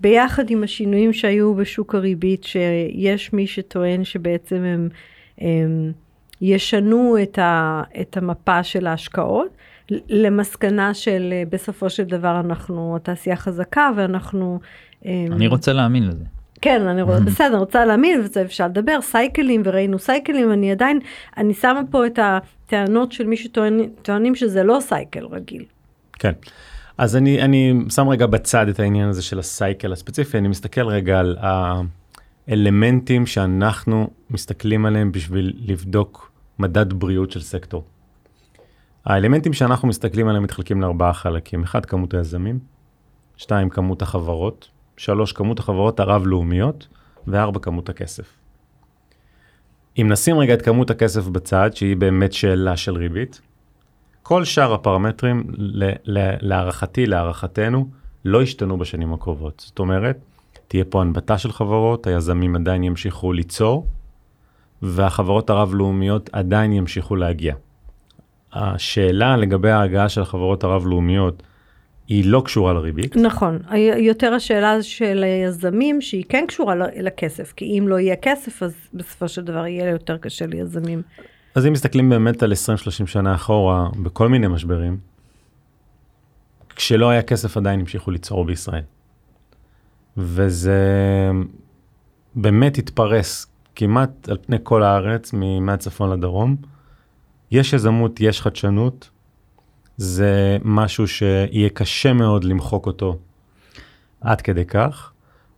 ביחד 0.00 0.50
עם 0.50 0.62
השינויים 0.62 1.12
שהיו 1.12 1.54
בשוק 1.54 1.94
הריבית 1.94 2.44
שיש 2.44 3.32
מי 3.32 3.46
שטוען 3.46 4.04
שבעצם 4.04 4.56
הם, 4.56 4.88
הם 5.38 5.92
ישנו 6.40 7.16
את, 7.22 7.38
ה, 7.38 7.82
את 8.00 8.16
המפה 8.16 8.62
של 8.62 8.86
ההשקעות 8.86 9.48
למסקנה 10.08 10.94
של 10.94 11.34
בסופו 11.48 11.90
של 11.90 12.04
דבר 12.04 12.40
אנחנו 12.40 12.96
התעשייה 12.96 13.36
חזקה 13.36 13.90
ואנחנו. 13.96 14.60
אני 15.06 15.46
רוצה 15.46 15.72
להאמין 15.72 16.06
לזה. 16.06 16.24
כן, 16.60 16.86
אני 16.86 17.02
רוצה, 17.02 17.20
בסדר, 17.30 17.58
רוצה 17.58 17.84
להאמין 17.84 18.20
וזה 18.20 18.42
אפשר 18.42 18.66
לדבר, 18.66 19.00
סייקלים 19.00 19.62
וראינו 19.64 19.98
סייקלים, 19.98 20.52
אני 20.52 20.72
עדיין, 20.72 20.98
אני 21.36 21.54
שמה 21.54 21.80
פה 21.90 22.06
את 22.06 22.18
הטענות 22.22 23.12
של 23.12 23.26
מי 23.26 23.36
שטוענים 23.36 24.34
שזה 24.34 24.62
לא 24.62 24.78
סייקל 24.80 25.26
רגיל. 25.26 25.64
כן, 26.12 26.32
אז 26.98 27.16
אני, 27.16 27.42
אני 27.42 27.74
שם 27.88 28.08
רגע 28.08 28.26
בצד 28.26 28.68
את 28.68 28.80
העניין 28.80 29.08
הזה 29.08 29.22
של 29.22 29.38
הסייקל 29.38 29.92
הספציפי, 29.92 30.38
אני 30.38 30.48
מסתכל 30.48 30.86
רגע 30.86 31.18
על 31.18 31.36
האלמנטים 32.48 33.26
שאנחנו 33.26 34.10
מסתכלים 34.30 34.86
עליהם 34.86 35.12
בשביל 35.12 35.52
לבדוק 35.66 36.32
מדד 36.58 36.92
בריאות 36.92 37.30
של 37.30 37.40
סקטור. 37.40 37.84
האלמנטים 39.04 39.52
שאנחנו 39.52 39.88
מסתכלים 39.88 40.28
עליהם 40.28 40.42
מתחלקים 40.42 40.82
לארבעה 40.82 41.12
חלקים, 41.12 41.62
אחד 41.62 41.86
כמות 41.86 42.14
היזמים, 42.14 42.58
שתיים 43.36 43.68
כמות 43.68 44.02
החברות, 44.02 44.68
שלוש, 44.96 45.32
כמות 45.32 45.58
החברות 45.58 46.00
הרב-לאומיות, 46.00 46.88
וארבע, 47.26 47.60
כמות 47.60 47.88
הכסף. 47.88 48.36
אם 49.98 50.06
נשים 50.08 50.38
רגע 50.38 50.54
את 50.54 50.62
כמות 50.62 50.90
הכסף 50.90 51.26
בצד, 51.26 51.70
שהיא 51.74 51.96
באמת 51.96 52.32
שאלה 52.32 52.76
של 52.76 52.96
ריבית, 52.96 53.40
כל 54.22 54.44
שאר 54.44 54.74
הפרמטרים, 54.74 55.44
להערכתי, 56.40 57.06
להערכתנו, 57.06 57.88
לא 58.24 58.42
ישתנו 58.42 58.78
בשנים 58.78 59.12
הקרובות. 59.12 59.62
זאת 59.66 59.78
אומרת, 59.78 60.18
תהיה 60.68 60.84
פה 60.84 61.00
הנבטה 61.00 61.38
של 61.38 61.52
חברות, 61.52 62.06
היזמים 62.06 62.56
עדיין 62.56 62.84
ימשיכו 62.84 63.32
ליצור, 63.32 63.86
והחברות 64.82 65.50
הרב-לאומיות 65.50 66.30
עדיין 66.32 66.72
ימשיכו 66.72 67.16
להגיע. 67.16 67.54
השאלה 68.52 69.36
לגבי 69.36 69.70
ההגעה 69.70 70.08
של 70.08 70.20
החברות 70.20 70.64
הרב-לאומיות 70.64 71.42
היא 72.08 72.24
לא 72.26 72.42
קשורה 72.44 72.72
לריבית. 72.72 73.16
נכון, 73.16 73.58
יותר 73.96 74.34
השאלה 74.34 74.82
של 74.82 75.24
היזמים 75.24 76.00
שהיא 76.00 76.24
כן 76.28 76.44
קשורה 76.48 76.74
לכסף, 76.96 77.52
כי 77.56 77.78
אם 77.78 77.88
לא 77.88 78.00
יהיה 78.00 78.16
כסף 78.16 78.62
אז 78.62 78.74
בסופו 78.94 79.28
של 79.28 79.44
דבר 79.44 79.66
יהיה 79.66 79.90
יותר 79.90 80.16
קשה 80.16 80.46
ליזמים. 80.46 81.02
אז 81.54 81.66
אם 81.66 81.72
מסתכלים 81.72 82.10
באמת 82.10 82.42
על 82.42 82.52
20-30 82.52 83.06
שנה 83.06 83.34
אחורה 83.34 83.88
בכל 84.02 84.28
מיני 84.28 84.46
משברים, 84.48 84.96
כשלא 86.76 87.10
היה 87.10 87.22
כסף 87.22 87.56
עדיין 87.56 87.80
המשיכו 87.80 88.10
ליצור 88.10 88.44
בישראל. 88.44 88.82
וזה 90.16 90.80
באמת 92.34 92.78
התפרס 92.78 93.46
כמעט 93.74 94.28
על 94.28 94.38
פני 94.46 94.56
כל 94.62 94.82
הארץ, 94.82 95.32
מהצפון 95.60 96.10
לדרום. 96.10 96.56
יש 97.50 97.72
יזמות, 97.72 98.20
יש 98.20 98.40
חדשנות, 98.40 99.10
זה 99.96 100.58
משהו 100.64 101.08
שיהיה 101.08 101.68
קשה 101.68 102.12
מאוד 102.12 102.44
למחוק 102.44 102.86
אותו 102.86 103.18
עד 104.20 104.40
כדי 104.40 104.64
כך, 104.64 105.12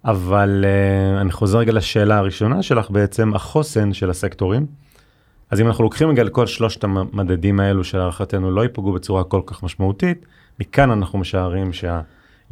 אבל 0.05 0.65
uh, 0.65 1.21
אני 1.21 1.33
חוזר 1.33 1.59
רגע 1.59 1.73
לשאלה 1.73 2.19
הראשונה 2.19 2.63
שלך 2.63 2.91
בעצם, 2.91 3.35
החוסן 3.35 3.93
של 3.93 4.11
הסקטורים. 4.11 4.67
אז 5.51 5.61
אם 5.61 5.67
אנחנו 5.67 5.85
לוקחים 5.85 6.09
רגע 6.09 6.23
לכל 6.23 6.47
שלושת 6.47 6.85
המדדים 6.85 7.61
האלו 7.61 7.85
שלהערכתנו 7.85 8.51
לא 8.51 8.63
ייפגעו 8.63 8.93
בצורה 8.93 9.25
כל 9.25 9.41
כך 9.47 9.63
משמעותית, 9.63 10.27
מכאן 10.61 10.91
אנחנו 10.91 11.19
משערים 11.19 11.73
שה... 11.73 12.01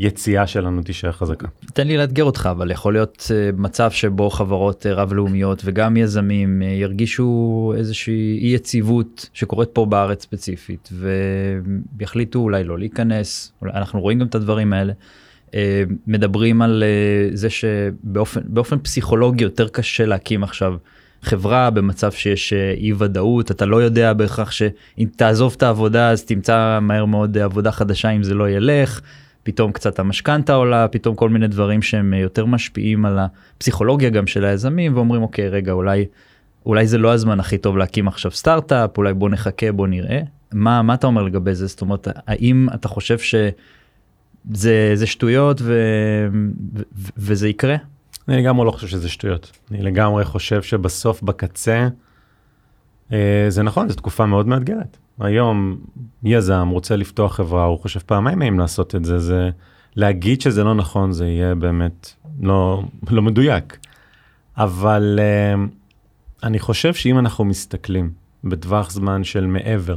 היציאה 0.01 0.47
שלנו 0.47 0.83
תישאר 0.83 1.13
חזקה. 1.13 1.49
תן 1.75 1.87
לי 1.87 1.97
לאתגר 1.97 2.25
אותך 2.25 2.49
אבל 2.53 2.71
יכול 2.71 2.93
להיות 2.93 3.31
אה, 3.35 3.51
מצב 3.57 3.91
שבו 3.91 4.31
חברות 4.31 4.87
אה, 4.87 4.95
רב 4.95 5.13
לאומיות 5.13 5.63
וגם 5.65 5.97
יזמים 5.97 6.63
אה, 6.63 6.67
ירגישו 6.67 7.73
איזושהי 7.77 8.39
אי 8.43 8.55
יציבות 8.55 9.29
שקורית 9.33 9.69
פה 9.73 9.87
בארץ 9.87 10.23
ספציפית 10.23 10.89
ויחליטו 11.99 12.39
אולי 12.39 12.65
לא 12.65 12.79
להיכנס 12.79 13.53
אנחנו 13.63 14.01
רואים 14.01 14.19
גם 14.19 14.27
את 14.27 14.35
הדברים 14.35 14.73
האלה. 14.73 14.93
מדברים 16.07 16.63
על 16.63 16.85
זה 17.33 17.51
שבאופן 17.51 18.41
באופן 18.45 18.79
פסיכולוגי 18.79 19.45
יותר 19.45 19.69
קשה 19.69 20.07
להקים 20.07 20.43
עכשיו 20.43 20.75
חברה 21.23 21.71
במצב 21.71 22.13
שיש 22.13 22.53
אי 22.53 22.93
ודאות 22.99 23.51
אתה 23.51 23.67
לא 23.67 23.83
יודע 23.83 24.13
בהכרח 24.13 24.51
שאם 24.51 25.07
תעזוב 25.17 25.55
את 25.57 25.63
העבודה 25.63 26.11
אז 26.11 26.25
תמצא 26.25 26.79
מהר 26.83 27.05
מאוד 27.05 27.39
עבודה 27.39 27.73
חדשה 27.73 28.11
אם 28.11 28.23
זה 28.23 28.35
לא 28.35 28.51
ילך. 28.51 29.01
פתאום 29.43 29.73
קצת 29.73 29.99
המשכנתה 29.99 30.55
עולה, 30.55 30.89
פתאום 30.89 31.15
כל 31.15 31.29
מיני 31.29 31.49
דברים 31.49 31.83
שהם 31.83 32.15
יותר 32.15 32.47
משפיעים 32.47 33.05
על 33.05 33.19
הפסיכולוגיה 33.19 34.11
גם 34.11 34.27
של 34.27 34.45
היזמים 34.45 34.97
ואומרים 34.97 35.23
אוקיי 35.23 35.49
רגע 35.49 35.73
אולי 35.73 36.07
אולי 36.67 36.87
זה 36.87 36.99
לא 36.99 37.13
הזמן 37.13 37.41
הכי 37.41 37.59
טוב 37.59 37.77
להקים 37.77 38.09
עכשיו 38.09 38.31
סטארט-אפ 38.31 38.99
אולי 38.99 39.15
בוא 39.15 39.29
נחכה 39.29 39.73
בוא 39.73 39.87
נראה. 39.87 40.21
מה 40.53 40.83
מה 40.83 40.95
אתה 40.95 41.07
אומר 41.07 41.23
לגבי 41.23 41.55
זה? 41.55 41.67
זאת 41.67 41.81
אומרת 41.81 42.09
האם 42.27 42.69
אתה 42.75 42.89
חושב 42.89 43.19
שזה 43.19 44.93
זה 44.95 45.07
שטויות 45.07 45.61
ו, 45.63 45.75
ו, 46.33 46.81
ו, 46.97 47.11
וזה 47.17 47.49
יקרה? 47.49 47.77
אני 48.29 48.37
לגמרי 48.37 48.67
לא 48.67 48.71
חושב 48.71 48.87
שזה 48.87 49.09
שטויות. 49.09 49.53
אני 49.71 49.83
לגמרי 49.83 50.25
חושב 50.25 50.63
שבסוף 50.63 51.23
בקצה 51.23 51.89
אה, 53.13 53.47
זה 53.49 53.63
נכון 53.63 53.89
זו 53.89 53.95
תקופה 53.95 54.27
מאוד 54.27 54.49
מאתגרת 54.49 54.97
היום 55.21 55.77
יזם 56.23 56.69
רוצה 56.69 56.97
לפתוח 56.97 57.35
חברה, 57.35 57.65
הוא 57.65 57.79
חושב 57.79 58.01
פעמיים 58.01 58.43
האם 58.43 58.59
לעשות 58.59 58.95
את 58.95 59.05
זה, 59.05 59.19
זה 59.19 59.51
להגיד 59.97 60.41
שזה 60.41 60.65
לא 60.65 60.75
נכון, 60.75 61.13
זה 61.13 61.27
יהיה 61.27 61.55
באמת 61.55 62.13
לא, 62.41 62.83
לא 63.11 63.23
מדויק. 63.23 63.79
אבל 64.57 65.19
uh, 65.19 65.61
אני 66.43 66.59
חושב 66.59 66.95
שאם 66.95 67.19
אנחנו 67.19 67.45
מסתכלים 67.45 68.11
בטווח 68.45 68.91
זמן 68.91 69.25
של 69.25 69.47
מעבר 69.47 69.97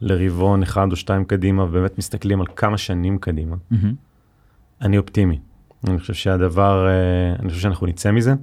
לרבעון 0.00 0.62
אחד 0.62 0.86
או 0.90 0.96
שתיים 0.96 1.24
קדימה, 1.24 1.64
ובאמת 1.64 1.98
מסתכלים 1.98 2.40
על 2.40 2.46
כמה 2.56 2.78
שנים 2.78 3.18
קדימה, 3.18 3.56
mm-hmm. 3.72 3.86
אני 4.80 4.98
אופטימי. 4.98 5.38
אני 5.88 5.98
חושב 5.98 6.14
שהדבר, 6.14 6.86
uh, 6.86 7.40
אני 7.42 7.48
חושב 7.48 7.60
שאנחנו 7.60 7.86
נצא 7.86 8.10
מזה. 8.10 8.34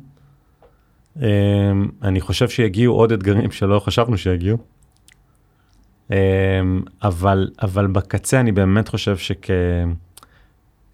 Uh, 1.18 1.22
אני 2.02 2.22
חושב 2.22 2.50
שיגיעו 2.50 2.96
עוד 2.96 3.12
אתגרים 3.12 3.52
שלא 3.52 3.80
חשבנו 3.80 4.18
שיגיעו. 4.18 4.58
אמ, 6.12 6.16
אבל 7.04 7.50
אבל 7.62 7.88
בקצה 7.88 8.40
אני 8.40 8.52
באמת 8.52 8.88
חושב 8.88 9.16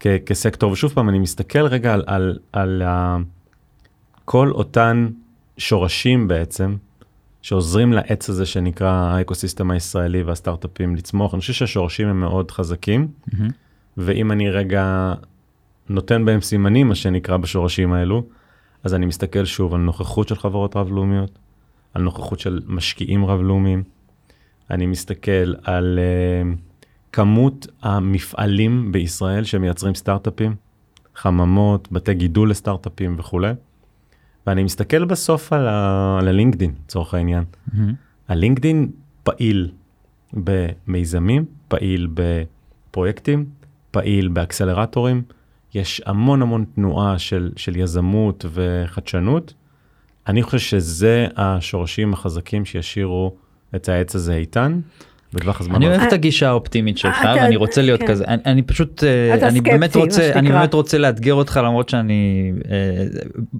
שכסקטור 0.02 0.72
ושוב 0.72 0.92
פעם 0.92 1.08
אני 1.08 1.18
מסתכל 1.18 1.66
רגע 1.66 1.94
על, 1.94 2.02
על, 2.06 2.38
על 2.52 2.82
ה, 2.82 3.16
כל 4.24 4.50
אותן 4.50 5.08
שורשים 5.58 6.28
בעצם 6.28 6.76
שעוזרים 7.42 7.92
לעץ 7.92 8.30
הזה 8.30 8.46
שנקרא 8.46 8.90
האקוסיסטם 8.90 9.70
הישראלי 9.70 10.22
והסטארט-אפים 10.22 10.96
לצמוח 10.96 11.34
אני 11.34 11.40
חושב 11.40 11.52
שהשורשים 11.52 12.08
הם 12.08 12.20
מאוד 12.20 12.50
חזקים 12.50 13.08
mm-hmm. 13.08 13.42
ואם 13.96 14.32
אני 14.32 14.50
רגע 14.50 15.14
נותן 15.88 16.24
בהם 16.24 16.40
סימנים 16.40 16.88
מה 16.88 16.94
שנקרא 16.94 17.36
בשורשים 17.36 17.92
האלו 17.92 18.24
אז 18.84 18.94
אני 18.94 19.06
מסתכל 19.06 19.44
שוב 19.44 19.74
על 19.74 19.80
נוכחות 19.80 20.28
של 20.28 20.36
חברות 20.36 20.76
רב-לאומיות 20.76 21.38
על 21.94 22.02
נוכחות 22.02 22.40
של 22.40 22.60
משקיעים 22.66 23.26
רב-לאומיים. 23.26 23.82
אני 24.70 24.86
מסתכל 24.86 25.54
על 25.62 25.98
uh, 25.98 26.58
כמות 27.12 27.66
המפעלים 27.82 28.92
בישראל 28.92 29.44
שמייצרים 29.44 29.94
סטארט-אפים, 29.94 30.54
חממות, 31.14 31.92
בתי 31.92 32.14
גידול 32.14 32.50
לסטארט-אפים 32.50 33.16
וכולי. 33.18 33.52
ואני 34.46 34.62
מסתכל 34.62 35.04
בסוף 35.04 35.52
על, 35.52 35.68
ה... 35.68 36.18
על 36.20 36.28
הלינקדין, 36.28 36.74
לצורך 36.84 37.14
העניין. 37.14 37.44
Mm-hmm. 37.44 37.78
הלינקדין 38.28 38.90
פעיל 39.22 39.70
במיזמים, 40.32 41.44
פעיל 41.68 42.08
בפרויקטים, 42.14 43.46
פעיל 43.90 44.28
באקסלרטורים. 44.28 45.22
יש 45.74 46.02
המון 46.06 46.42
המון 46.42 46.64
תנועה 46.74 47.18
של, 47.18 47.52
של 47.56 47.76
יזמות 47.76 48.44
וחדשנות. 48.52 49.54
אני 50.26 50.42
חושב 50.42 50.58
שזה 50.58 51.26
השורשים 51.36 52.12
החזקים 52.12 52.64
שישאירו 52.64 53.36
את 53.76 53.88
העץ 53.88 54.14
הזה 54.14 54.34
איתן, 54.34 54.80
בטווח 55.34 55.60
הזמן. 55.60 55.74
אני. 55.74 55.86
אוהב 55.86 56.00
את 56.00 56.12
הגישה 56.12 56.48
האופטימית 56.48 56.98
שלך 56.98 57.18
ואני 57.36 57.56
רוצה 57.56 57.82
להיות 57.82 58.00
כן. 58.00 58.06
כזה 58.06 58.24
אני, 58.26 58.62
פשוט 58.62 59.04
אה, 59.04 59.48
אני 59.48 59.60
באמת 59.60 59.96
רוצה 59.96 60.32
אני. 60.34 60.48
באמת 60.48 60.74
רוצה 60.74 60.98
לאתגר 60.98 61.34
אותך 61.34 61.60
למרות 61.64 61.88
שאני 61.88 62.52
אה, 62.70 63.04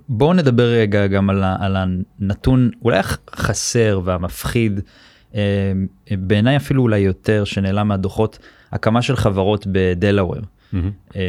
בואו 0.09 0.33
נדבר 0.33 0.65
רגע 0.65 1.07
גם 1.07 1.31
על 1.31 1.77
הנתון 1.77 2.71
אולי 2.83 2.99
החסר 2.99 4.01
והמפחיד 4.05 4.81
אה, 5.35 5.41
בעיניי 6.19 6.57
אפילו 6.57 6.83
אולי 6.83 6.99
יותר 6.99 7.45
שנעלם 7.45 7.89
מהדוחות 7.89 8.39
הקמה 8.73 9.03
של 9.03 9.17
חברות 9.17 9.67
בדלאוור. 9.73 10.41
מהמם. 10.75 10.91
אה, 11.17 11.21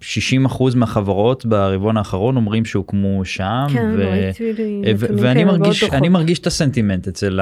60 0.00 0.44
אחוז 0.44 0.74
מהחברות 0.74 1.46
ברבעון 1.46 1.96
האחרון 1.96 2.36
אומרים 2.36 2.64
שהוקמו 2.64 3.24
שם. 3.24 3.66
כן, 3.72 3.90
לי 3.96 4.04
אה, 4.86 4.92
ואני 4.96 5.44
בעוד 5.44 5.58
מרגיש. 5.58 5.84
אני 5.84 6.08
מרגיש 6.08 6.38
את 6.38 6.46
הסנטימנט 6.46 7.08
אצל, 7.08 7.40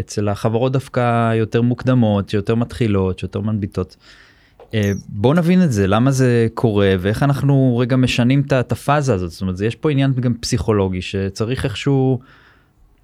אצל 0.00 0.28
החברות 0.28 0.72
דווקא 0.72 1.34
יותר 1.34 1.62
מוקדמות 1.62 2.34
יותר 2.34 2.54
מתחילות 2.54 3.22
יותר 3.22 3.40
מנביטות. 3.40 3.96
אה, 4.74 4.92
בוא 5.08 5.34
נבין 5.34 5.62
את 5.62 5.72
זה 5.72 5.86
למה 5.86 6.10
זה 6.10 6.46
קורה 6.54 6.94
ואיך 6.98 7.22
אנחנו 7.22 7.76
רגע 7.80 7.96
משנים 7.96 8.42
את 8.46 8.72
הפאזה 8.72 9.14
הזאת 9.14 9.30
זאת 9.30 9.40
אומרת 9.40 9.60
יש 9.60 9.74
פה 9.74 9.90
עניין 9.90 10.12
גם 10.12 10.34
פסיכולוגי 10.34 11.02
שצריך 11.02 11.64
איכשהו 11.64 12.18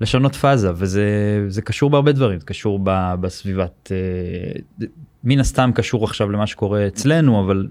לשנות 0.00 0.36
פאזה 0.36 0.70
וזה 0.74 1.04
זה 1.48 1.62
קשור 1.62 1.90
בהרבה 1.90 2.12
דברים 2.12 2.40
זה 2.40 2.46
קשור 2.46 2.80
ב, 2.82 3.14
בסביבת 3.20 3.92
מן 5.24 5.40
הסתם 5.40 5.70
קשור 5.74 6.04
עכשיו 6.04 6.30
למה 6.30 6.46
שקורה 6.46 6.86
אצלנו 6.86 7.40
אבל 7.44 7.66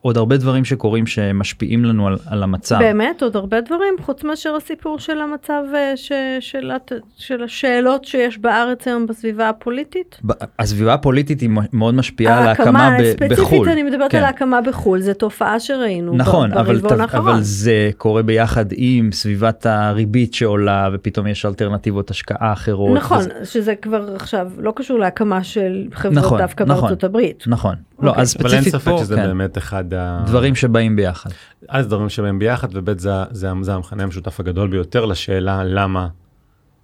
עוד 0.00 0.16
הרבה 0.16 0.36
דברים 0.36 0.64
שקורים 0.64 1.06
שמשפיעים 1.06 1.84
לנו 1.84 2.06
על, 2.06 2.16
על 2.26 2.42
המצב. 2.42 2.78
באמת 2.78 3.22
עוד 3.22 3.36
הרבה 3.36 3.60
דברים 3.60 3.94
חוץ 4.02 4.24
מאשר 4.24 4.54
הסיפור 4.56 4.98
של 4.98 5.20
המצב 5.20 5.62
אה, 5.74 5.92
ש, 5.96 6.12
של, 6.40 6.70
של 7.16 7.42
השאלות 7.42 8.04
שיש 8.04 8.38
בארץ 8.38 8.88
היום 8.88 9.06
בסביבה 9.06 9.48
הפוליטית. 9.48 10.18
ב- 10.26 10.32
הסביבה 10.58 10.94
הפוליטית 10.94 11.40
היא 11.40 11.50
מאוד 11.72 11.94
משפיעה 11.94 12.38
על 12.42 12.48
ההקמה 12.48 12.96
ב- 13.00 13.12
ספציפית 13.12 13.38
בחו"ל. 13.38 13.68
אני 13.68 13.82
מדברת 13.82 14.10
כן. 14.10 14.18
על 14.18 14.24
ההקמה 14.24 14.60
בחו"ל, 14.60 15.00
זו 15.00 15.14
תופעה 15.14 15.60
שראינו 15.60 16.16
נכון, 16.16 16.50
ב- 16.50 16.54
אבל, 16.58 16.76
ברבעון 16.78 17.00
האחרון. 17.00 17.28
אבל 17.28 17.42
זה 17.42 17.90
קורה 17.98 18.22
ביחד 18.22 18.64
עם 18.72 19.12
סביבת 19.12 19.66
הריבית 19.66 20.34
שעולה 20.34 20.88
ופתאום 20.94 21.26
יש 21.26 21.46
אלטרנטיבות 21.46 22.10
השקעה 22.10 22.52
אחרות. 22.52 22.96
נכון, 22.96 23.18
וזה- 23.18 23.30
שזה 23.44 23.74
כבר 23.74 24.14
עכשיו 24.14 24.50
לא 24.58 24.72
קשור 24.76 24.98
להקמה 24.98 25.44
של 25.44 25.84
חברות 25.92 26.18
נכון, 26.24 26.38
דווקא 26.38 26.64
נכון. 26.64 26.89
בארצות 26.90 27.04
הברית. 27.04 27.44
נכון. 27.46 27.74
לא, 27.98 28.10
אוקיי. 28.10 28.22
אז 28.22 28.36
אבל 28.40 28.54
אין 28.54 28.62
ספציפית 28.62 28.82
ספק 28.82 28.90
פה, 28.90 28.98
שזה 28.98 29.16
כן, 29.16 29.26
באמת 29.26 29.58
אחד 29.58 29.94
ה... 29.94 30.24
דברים 30.26 30.54
שבאים 30.54 30.96
ביחד. 30.96 31.30
אז 31.68 31.86
דברים 31.86 32.08
שבהם 32.08 32.38
ביחד 32.38 32.68
וב' 32.72 32.98
זה, 32.98 33.10
זה, 33.30 33.48
זה 33.62 33.74
המכנה 33.74 34.02
המשותף 34.02 34.40
הגדול 34.40 34.68
ביותר 34.68 35.04
לשאלה 35.04 35.64
למה 35.64 36.08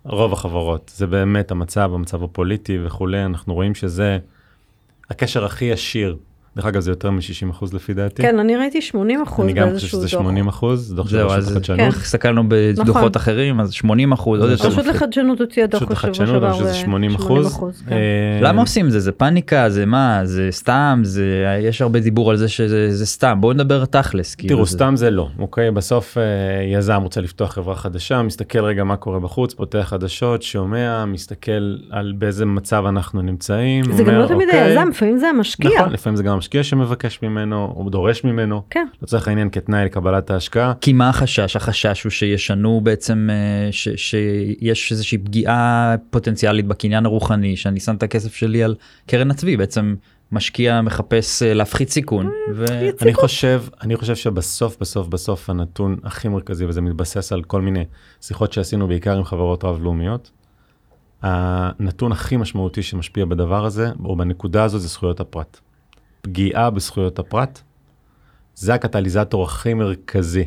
רוב 0.04 0.32
החברות 0.32 0.92
זה 0.94 1.06
באמת 1.06 1.50
המצב 1.50 1.90
המצב 1.94 2.22
הפוליטי 2.22 2.78
וכולי 2.84 3.24
אנחנו 3.24 3.54
רואים 3.54 3.74
שזה 3.74 4.18
הקשר 5.10 5.44
הכי 5.44 5.64
ישיר 5.64 6.16
דרך 6.56 6.66
אגב 6.66 6.80
זה 6.80 6.90
יותר 6.90 7.10
מ-60% 7.10 7.66
לפי 7.72 7.94
דעתי. 7.94 8.22
כן, 8.22 8.38
אני 8.38 8.56
ראיתי 8.56 8.82
80 8.82 9.22
אחוז 9.22 9.44
אני 9.44 9.52
גם 9.52 9.62
חושב 9.62 9.70
באיזשהו 9.70 9.88
שזה 9.88 10.00
דוח. 10.00 10.22
80 10.22 10.48
אחוז, 10.48 10.94
דוח 10.94 11.08
של 11.08 11.16
רשות 11.16 11.38
אז 11.38 11.50
החדשנות. 11.50 11.80
כן. 11.80 11.88
הסתכלנו 11.88 12.42
בדוחות 12.48 12.88
נכון. 12.88 13.10
אחרים, 13.16 13.60
אז 13.60 13.72
80 13.72 14.12
אחוז, 14.12 14.40
עוד 14.40 14.48
זה 14.48 14.54
יותר 14.54 14.68
רשות 14.68 14.78
מפחיד. 14.78 14.94
לחדשנות 14.94 15.40
הוציאה 15.40 15.66
דוח 15.66 15.82
רשות 15.82 15.92
בשבוע 15.92 16.10
החדשנות, 16.10 16.28
שעבר. 16.28 16.46
אני 16.46 16.52
חושב 16.52 16.64
שזה 16.64 16.74
80 16.74 17.14
אחוז. 17.14 17.82
כן. 17.88 17.92
אה, 17.92 18.38
למה 18.40 18.60
עושים 18.60 18.90
זה? 18.90 19.00
זה 19.00 19.12
פאניקה, 19.12 19.70
זה 19.70 19.86
מה? 19.86 20.20
זה 20.24 20.48
סתם, 20.50 21.00
זה, 21.04 21.56
יש 21.62 21.82
הרבה 21.82 22.00
דיבור 22.00 22.30
על 22.30 22.36
זה 22.36 22.48
שזה 22.48 22.90
זה 22.90 23.06
סתם, 23.06 23.38
בואו 23.40 23.52
נדבר 23.52 23.84
תכלס. 23.84 24.34
כאילו, 24.34 24.54
תראו, 24.54 24.66
סתם 24.66 24.96
זה 24.96 25.10
לא, 25.10 25.28
אוקיי? 25.38 25.70
בסוף 25.70 26.18
אה, 26.18 26.22
יזם 26.72 27.02
רוצה 27.02 27.20
לפתוח 27.20 27.52
חברה 27.52 27.74
חדשה, 27.74 28.22
מסתכל 28.22 28.64
רגע 28.64 28.84
מה 28.84 28.96
קורה 28.96 29.20
בחוץ, 29.20 29.54
פותח 29.54 29.86
חדשות, 29.88 30.42
שומע, 30.42 31.04
מסתכל 31.04 31.76
על 31.90 32.12
באיזה 32.18 32.46
מצב 32.46 32.84
אנחנו 32.88 33.22
נמצאים. 33.22 33.84
זה 33.92 34.04
גם 34.04 34.14
לא 34.14 34.26
תמיד 34.26 34.48
אוקיי, 34.48 34.60
היזם, 34.60 34.88
לפעמים 34.88 35.18
זה 35.18 35.28
המשקיע. 35.28 35.80
נכון, 35.80 35.92
לפעמים 35.92 36.16
זה 36.16 36.22
גם 36.22 36.32
המשקיע 36.46 36.64
שמבקש 36.64 37.22
ממנו, 37.22 37.74
או 37.76 37.90
דורש 37.90 38.24
ממנו, 38.24 38.62
כן. 38.70 38.86
לצורך 39.02 39.28
העניין 39.28 39.50
כתנאי 39.50 39.84
לקבלת 39.84 40.30
ההשקעה. 40.30 40.72
כי 40.80 40.92
מה 40.92 41.08
החשש? 41.08 41.56
החשש 41.56 42.04
הוא 42.04 42.10
שישנו 42.10 42.80
בעצם, 42.80 43.28
אה, 43.30 43.72
ש, 43.72 43.88
שיש 43.96 44.92
איזושהי 44.92 45.18
פגיעה 45.18 45.94
פוטנציאלית 46.10 46.66
בקניין 46.66 47.06
הרוחני, 47.06 47.56
שאני 47.56 47.80
שם 47.80 47.94
את 47.94 48.02
הכסף 48.02 48.34
שלי 48.34 48.62
על 48.62 48.74
קרן 49.06 49.30
הצבי, 49.30 49.56
בעצם 49.56 49.94
משקיע 50.32 50.80
מחפש 50.80 51.42
אה, 51.42 51.54
להפחית 51.54 51.90
סיכון. 51.90 52.30
ו... 52.54 52.64
אני 53.02 53.14
חושב, 53.14 53.62
אני 53.82 53.96
חושב 53.96 54.16
שבסוף, 54.16 54.76
בסוף, 54.80 55.08
בסוף 55.08 55.50
הנתון 55.50 55.96
הכי 56.04 56.28
מרכזי, 56.28 56.66
וזה 56.66 56.80
מתבסס 56.80 57.32
על 57.32 57.42
כל 57.42 57.60
מיני 57.60 57.84
שיחות 58.20 58.52
שעשינו 58.52 58.88
בעיקר 58.88 59.16
עם 59.16 59.24
חברות 59.24 59.64
רב-לאומיות, 59.64 60.30
הנתון 61.22 62.12
הכי 62.12 62.36
משמעותי 62.36 62.82
שמשפיע 62.82 63.24
בדבר 63.24 63.64
הזה, 63.64 63.90
או 64.04 64.16
בנקודה 64.16 64.64
הזו, 64.64 64.78
זה 64.78 64.88
זכויות 64.88 65.20
הפרט. 65.20 65.60
פגיעה 66.26 66.70
בזכויות 66.70 67.18
הפרט, 67.18 67.60
זה 68.54 68.74
הקטליזטור 68.74 69.44
הכי 69.44 69.74
מרכזי, 69.74 70.44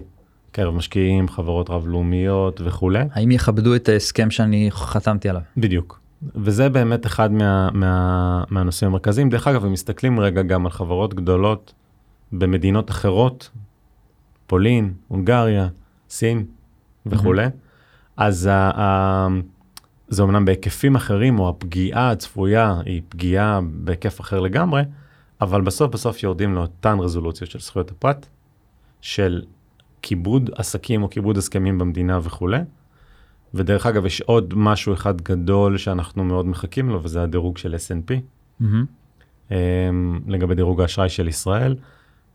קרב 0.51 0.73
משקיעים, 0.73 1.27
חברות 1.27 1.69
רב-לאומיות 1.69 2.61
וכולי. 2.65 3.03
האם 3.11 3.31
יכבדו 3.31 3.75
את 3.75 3.89
ההסכם 3.89 4.31
שאני 4.31 4.67
חתמתי 4.71 5.29
עליו? 5.29 5.41
בדיוק. 5.57 5.99
וזה 6.35 6.69
באמת 6.69 7.05
אחד 7.05 7.31
מה, 7.31 7.69
מה, 7.73 8.43
מהנושאים 8.49 8.91
המרכזיים. 8.91 9.29
דרך 9.29 9.47
אגב, 9.47 9.65
אם 9.65 9.71
מסתכלים 9.71 10.19
רגע 10.19 10.41
גם 10.41 10.65
על 10.65 10.71
חברות 10.71 11.13
גדולות 11.13 11.73
במדינות 12.31 12.89
אחרות, 12.89 13.49
פולין, 14.47 14.93
הונגריה, 15.07 15.67
סין 16.09 16.45
וכולי, 17.05 17.45
אז 18.17 18.45
ה, 18.45 18.53
ה, 18.53 19.27
זה 20.07 20.23
אמנם 20.23 20.45
בהיקפים 20.45 20.95
אחרים, 20.95 21.39
או 21.39 21.49
הפגיעה 21.49 22.11
הצפויה 22.11 22.81
היא 22.85 23.01
פגיעה 23.09 23.59
בהיקף 23.73 24.21
אחר 24.21 24.39
לגמרי, 24.39 24.81
אבל 25.41 25.62
בסוף 25.62 25.91
בסוף 25.93 26.23
יורדים 26.23 26.54
לאותן 26.54 26.99
רזולוציות 26.99 27.52
של 27.52 27.60
זכויות 27.60 27.91
הפרט, 27.91 28.25
של 29.02 29.41
כיבוד 30.02 30.49
עסקים 30.56 31.04
או 31.04 31.10
כיבוד 31.10 31.38
הסכמים 31.38 31.78
במדינה 31.78 32.19
וכולי. 32.23 32.60
ודרך 33.54 33.86
אגב, 33.86 34.06
יש 34.06 34.21
עוד 34.21 34.54
משהו 34.58 34.93
אחד 34.93 35.21
גדול 35.21 35.78
שאנחנו 35.78 36.23
מאוד 36.23 36.45
מחכים 36.45 36.89
לו, 36.89 37.04
וזה 37.04 37.23
הדירוג 37.23 37.58
של 37.58 37.75
S&P, 37.75 38.13
מהמם. 38.60 38.86
um, 39.49 39.54
לגבי 40.28 40.56
דירוג 40.56 40.82
האשראי 40.82 41.10
של 41.10 41.28
ישראל. 41.28 41.75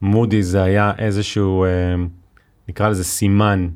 מודי 0.02 0.42
זה 0.42 0.62
היה 0.62 0.92
איזשהו, 0.98 1.64
um, 1.64 2.08
נקרא 2.68 2.88
לזה 2.88 3.04
סימן 3.04 3.68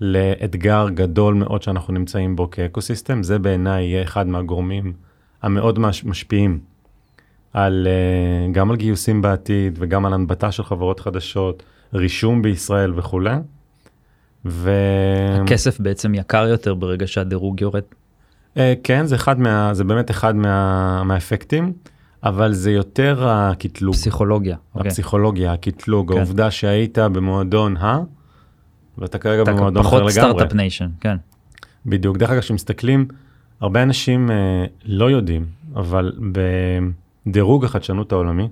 לאתגר 0.00 0.88
גדול 0.94 1.34
מאוד 1.34 1.62
שאנחנו 1.62 1.94
נמצאים 1.94 2.36
בו 2.36 2.50
כאקוסיסטם. 2.50 3.22
זה 3.22 3.38
בעיניי 3.38 3.84
יהיה 3.84 4.02
אחד 4.02 4.26
מהגורמים 4.26 4.92
המאוד 5.42 5.78
מש- 5.78 6.04
משפיעים 6.04 6.58
על, 7.52 7.86
uh, 7.86 8.52
גם 8.52 8.70
על 8.70 8.76
גיוסים 8.76 9.22
בעתיד 9.22 9.78
וגם 9.80 10.06
על 10.06 10.12
הנבטה 10.12 10.52
של 10.52 10.62
חברות 10.62 11.00
חדשות, 11.00 11.62
רישום 11.94 12.42
בישראל 12.42 12.92
וכולי. 12.96 13.36
ו... 14.44 14.72
הכסף 15.42 15.80
בעצם 15.80 16.14
יקר 16.14 16.46
יותר 16.46 16.74
ברגע 16.74 17.06
שהדירוג 17.06 17.60
יורד. 17.60 17.82
Uh, 18.54 18.58
כן, 18.82 19.06
זה 19.06 19.14
אחד 19.14 19.40
מה... 19.40 19.74
זה 19.74 19.84
באמת 19.84 20.10
אחד 20.10 20.36
מה... 20.36 21.02
מהאפקטים, 21.04 21.72
אבל 22.22 22.52
זה 22.52 22.70
יותר 22.70 23.28
הקטלוג, 23.28 23.94
פסיכולוגיה. 23.94 24.56
אוקיי. 24.74 24.88
הפסיכולוגיה, 24.88 25.52
הקטלוג, 25.52 26.12
כן. 26.12 26.18
העובדה 26.18 26.50
שהיית 26.50 26.98
במועדון 26.98 27.76
ה... 27.76 27.98
ואתה 28.98 29.18
כרגע 29.18 29.42
אתה 29.42 29.52
במועדון 29.52 29.86
אחר 29.86 29.90
פחות 29.90 29.98
לגמרי. 29.98 30.12
סטארט-אפ 30.12 30.54
ניישן, 30.54 30.88
כן. 31.00 31.16
בדיוק. 31.86 32.16
דרך 32.16 32.30
אגב, 32.30 32.40
כשמסתכלים, 32.40 33.08
הרבה 33.60 33.82
אנשים 33.82 34.30
uh, 34.30 34.32
לא 34.84 35.10
יודעים, 35.10 35.46
אבל 35.76 36.12
בדירוג 37.28 37.64
החדשנות 37.64 38.12
העולמי, 38.12 38.48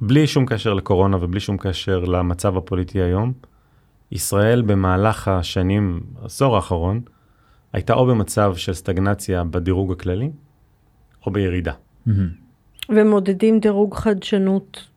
בלי 0.00 0.26
שום 0.26 0.46
קשר 0.46 0.74
לקורונה 0.74 1.16
ובלי 1.20 1.40
שום 1.40 1.56
קשר 1.56 1.98
למצב 1.98 2.56
הפוליטי 2.56 3.00
היום, 3.02 3.32
ישראל 4.12 4.62
במהלך 4.62 5.28
השנים, 5.28 6.00
העשור 6.22 6.56
האחרון, 6.56 7.00
הייתה 7.72 7.94
או 7.94 8.06
במצב 8.06 8.56
של 8.56 8.74
סטגנציה 8.74 9.44
בדירוג 9.44 9.92
הכללי, 9.92 10.30
או 11.26 11.30
בירידה. 11.32 11.72
מהמם. 12.06 12.28
ומודדים 12.88 13.60
דירוג 13.60 13.94
חדשנות. 13.94 14.88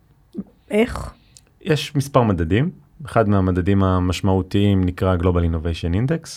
איך? 0.70 1.14
יש 1.62 1.96
מספר 1.96 2.24
מדדים, 2.24 2.72
אחד 3.06 3.30
מהמדדים 3.30 3.84
המשמעותיים 3.84 4.84
נקרא 4.84 5.16
Global 5.16 5.24
Innovation 5.52 5.94
Index, 5.94 6.30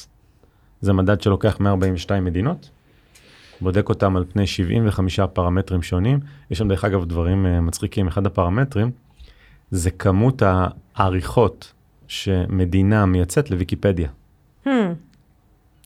זה 0.81 0.93
מדד 0.93 1.21
שלוקח 1.21 1.61
142 1.61 2.25
מדינות, 2.25 2.71
בודק 3.63 3.89
אותם 3.89 4.17
על 4.17 4.25
פני 4.33 4.47
75 4.47 5.21
פרמטרים 5.21 5.83
שונים, 5.83 6.21
יש 6.51 6.59
שם 6.59 6.69
דרך 6.69 6.85
אגב 6.85 7.05
דברים 7.05 7.47
אה, 7.47 7.61
מצחיקים, 7.61 8.07
אחד 8.07 8.27
הפרמטרים 8.27 8.91
זה 9.71 9.91
כמות 9.91 10.43
העריכות 10.95 11.73
שמדינה 12.09 13.07
מייצאת 13.07 13.51
לוויקיפדיה. 13.51 14.09
Hmm. 14.67 14.71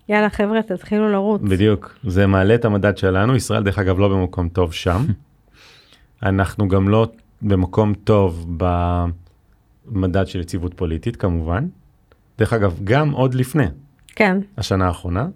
יאללה 0.09 0.31
חבר'ה 0.31 0.63
תתחילו 0.63 1.13
לרוץ. 1.13 1.43
בדיוק, 1.43 1.99
זה 2.05 2.27
מעלה 2.27 2.55
את 2.55 2.65
המדד 2.65 2.99
שלנו, 2.99 3.37
ישראל 3.37 3.63
דרך 3.63 3.79
אגב 3.79 3.99
לא 3.99 4.09
במקום 4.09 4.49
טוב 4.49 4.73
שם. 4.73 5.05
אנחנו 6.23 6.69
גם 6.69 6.89
לא 6.89 7.09
במקום 7.43 7.95
טוב 7.95 8.59
במדד 9.87 10.27
של 10.27 10.41
יציבות 10.41 10.75
פוליטית 10.75 11.17
כמובן. 11.17 11.67
דרך 12.39 12.53
אגב, 12.53 12.81
גם 12.85 13.11
עוד 13.11 13.35
לפני 13.35 13.67
כן. 14.17 14.39
השנה 14.59 14.87
האחרונה. 14.87 15.29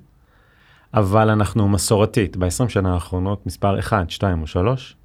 אבל 0.95 1.31
אנחנו 1.31 1.69
מסורתית, 1.69 2.37
ב-20 2.37 2.69
שנה 2.69 2.95
האחרונות, 2.95 3.47
מספר 3.47 3.79
1, 3.79 4.11
2 4.11 4.43
או 4.43 4.47
3, 4.47 4.97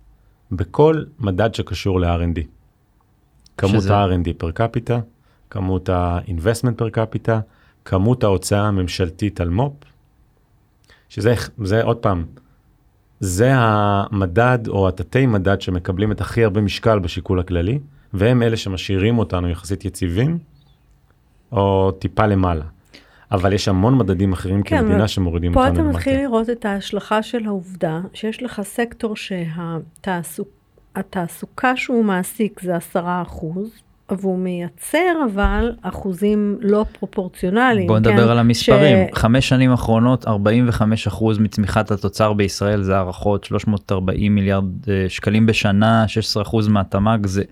בכל 0.52 1.04
מדד 1.20 1.56
שקשור 1.56 2.00
ל-R&D. 2.00 2.40
כמות 3.58 3.82
שזה? 3.82 3.96
ה-R&D 3.96 4.30
פר 4.38 4.52
קפיטה, 4.52 5.00
כמות 5.50 5.90
ה-investment 5.90 6.74
פר 6.78 6.90
קפיטה, 6.90 7.40
כמות 7.86 8.24
ההוצאה 8.24 8.62
הממשלתית 8.62 9.42
על 9.42 9.50
מו"פ, 9.50 9.74
שזה 11.10 11.34
זה 11.64 11.84
עוד 11.84 11.98
פעם, 11.98 12.26
זה 13.20 13.52
המדד 13.56 14.68
או 14.68 14.88
התתי 14.88 15.26
מדד 15.26 15.62
שמקבלים 15.62 16.12
את 16.12 16.22
הכי 16.22 16.44
הרבה 16.44 16.62
משקל 16.62 17.00
בשיקול 17.00 17.40
הכללי, 17.40 17.80
והם 18.14 18.44
אלה 18.44 18.58
שמשאירים 18.58 19.18
אותנו 19.18 19.50
יחסית 19.50 19.86
יציבים, 19.86 20.38
או 21.52 21.92
טיפה 22.00 22.26
למעלה. 22.26 22.66
אבל 23.32 23.54
יש 23.54 23.68
המון 23.68 23.98
מדדים 23.98 24.34
אחרים 24.34 24.64
כן, 24.64 24.80
כמדינה 24.80 25.08
שמורידים 25.08 25.54
פה 25.54 25.60
אותנו 25.60 25.74
אתה 25.74 25.82
למטה. 25.84 25.98
מתחיל 25.98 26.22
לראות 26.22 26.50
את 26.50 26.66
ההשלכה 26.66 27.24
של 27.24 27.46
העובדה 27.46 28.00
שיש 28.14 28.44
לך 28.44 28.62
סקטור 28.64 29.16
שהתעסוקה 30.96 31.76
שהוא 31.76 32.06
מעסיק 32.06 32.60
זה 32.62 32.76
עשרה 32.76 33.22
אחוז, 33.22 33.70
והוא 34.12 34.40
מייצר 34.40 35.14
אבל 35.34 35.72
אחוזים 35.82 36.58
לא 36.62 36.86
פרופורציונליים. 37.00 37.88
בוא 37.88 38.00
כן? 38.00 38.10
נדבר 38.10 38.32
על 38.32 38.40
המספרים, 38.40 39.08
ש- 39.16 39.18
חמש 39.18 39.50
שנים 39.50 39.72
אחרונות 39.74 40.26
45% 40.26 40.30
מצמיחת 41.40 41.92
התוצר 41.92 42.34
בישראל 42.34 42.82
זה 42.82 42.98
הערכות 42.98 43.44
340 43.44 44.36
מיליארד 44.36 44.90
אה, 44.90 45.06
שקלים 45.08 45.46
בשנה 45.46 46.06
16% 46.44 46.70
מהתמ"ג 46.70 47.26
זה. 47.26 47.44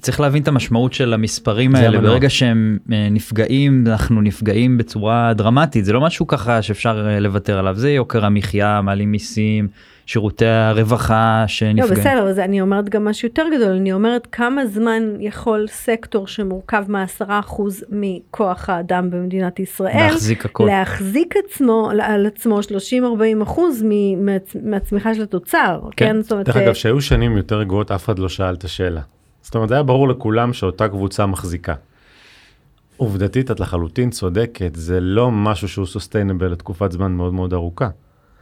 צריך 0.00 0.20
להבין 0.20 0.42
את 0.42 0.48
המשמעות 0.48 0.92
של 0.92 1.14
המספרים 1.14 1.74
האלה 1.74 1.98
המנוע. 1.98 2.10
ברגע 2.12 2.30
שהם 2.30 2.78
אה, 2.92 3.08
נפגעים 3.10 3.84
אנחנו 3.86 4.20
נפגעים 4.20 4.78
בצורה 4.78 5.32
דרמטית 5.34 5.84
זה 5.84 5.92
לא 5.92 6.00
משהו 6.00 6.26
ככה 6.26 6.62
שאפשר 6.62 7.06
אה, 7.08 7.20
לוותר 7.20 7.58
עליו 7.58 7.74
זה 7.74 7.90
יוקר 7.90 8.24
המחיה 8.24 8.80
מעלים 8.82 9.12
מיסים 9.12 9.68
שירותי 10.06 10.46
הרווחה 10.46 11.38
לא, 11.42 11.46
שנפגעים. 11.46 11.92
בסדר, 12.00 12.28
אז 12.28 12.38
אני 12.38 12.60
אומרת 12.60 12.88
גם 12.88 13.04
משהו 13.04 13.28
יותר 13.28 13.44
גדול, 13.56 13.72
אני 13.76 13.92
אומרת 13.92 14.26
כמה 14.32 14.66
זמן 14.66 15.02
יכול 15.20 15.66
סקטור 15.70 16.26
שמורכב 16.26 16.84
מעשרה 16.88 17.38
אחוז 17.40 17.84
מכוח 17.90 18.68
האדם 18.70 19.10
במדינת 19.10 19.60
ישראל, 19.60 19.96
להחזיק 19.96 20.44
הכל. 20.44 20.64
להחזיק 20.66 21.34
עצמו, 21.46 21.90
על 22.02 22.26
עצמו 22.26 22.60
30-40 22.60 23.42
אחוז 23.42 23.82
מ- 23.82 24.26
מהצ- 24.28 24.58
מהצמיחה 24.64 25.14
של 25.14 25.22
התוצר, 25.22 25.80
כן. 25.96 26.06
כן? 26.06 26.22
זאת 26.22 26.32
אומרת, 26.32 26.46
דרך 26.46 26.56
אה, 26.56 26.64
אגב, 26.64 26.74
שהיו 26.74 27.00
שנים 27.00 27.36
יותר 27.36 27.58
רגועות, 27.58 27.90
אף 27.90 28.04
אחד 28.04 28.18
לא 28.18 28.28
שאל 28.28 28.54
את 28.54 28.64
השאלה. 28.64 29.00
זאת 29.42 29.54
אומרת, 29.54 29.70
היה 29.70 29.82
ברור 29.82 30.08
לכולם 30.08 30.52
שאותה 30.52 30.88
קבוצה 30.88 31.26
מחזיקה. 31.26 31.74
עובדתית, 32.96 33.50
את 33.50 33.60
לחלוטין 33.60 34.10
צודקת, 34.10 34.74
זה 34.74 35.00
לא 35.00 35.30
משהו 35.30 35.68
שהוא 35.68 35.86
סוסטיינבל 35.86 36.52
לתקופת 36.52 36.92
זמן 36.92 37.12
מאוד 37.12 37.34
מאוד 37.34 37.52
ארוכה. 37.52 37.88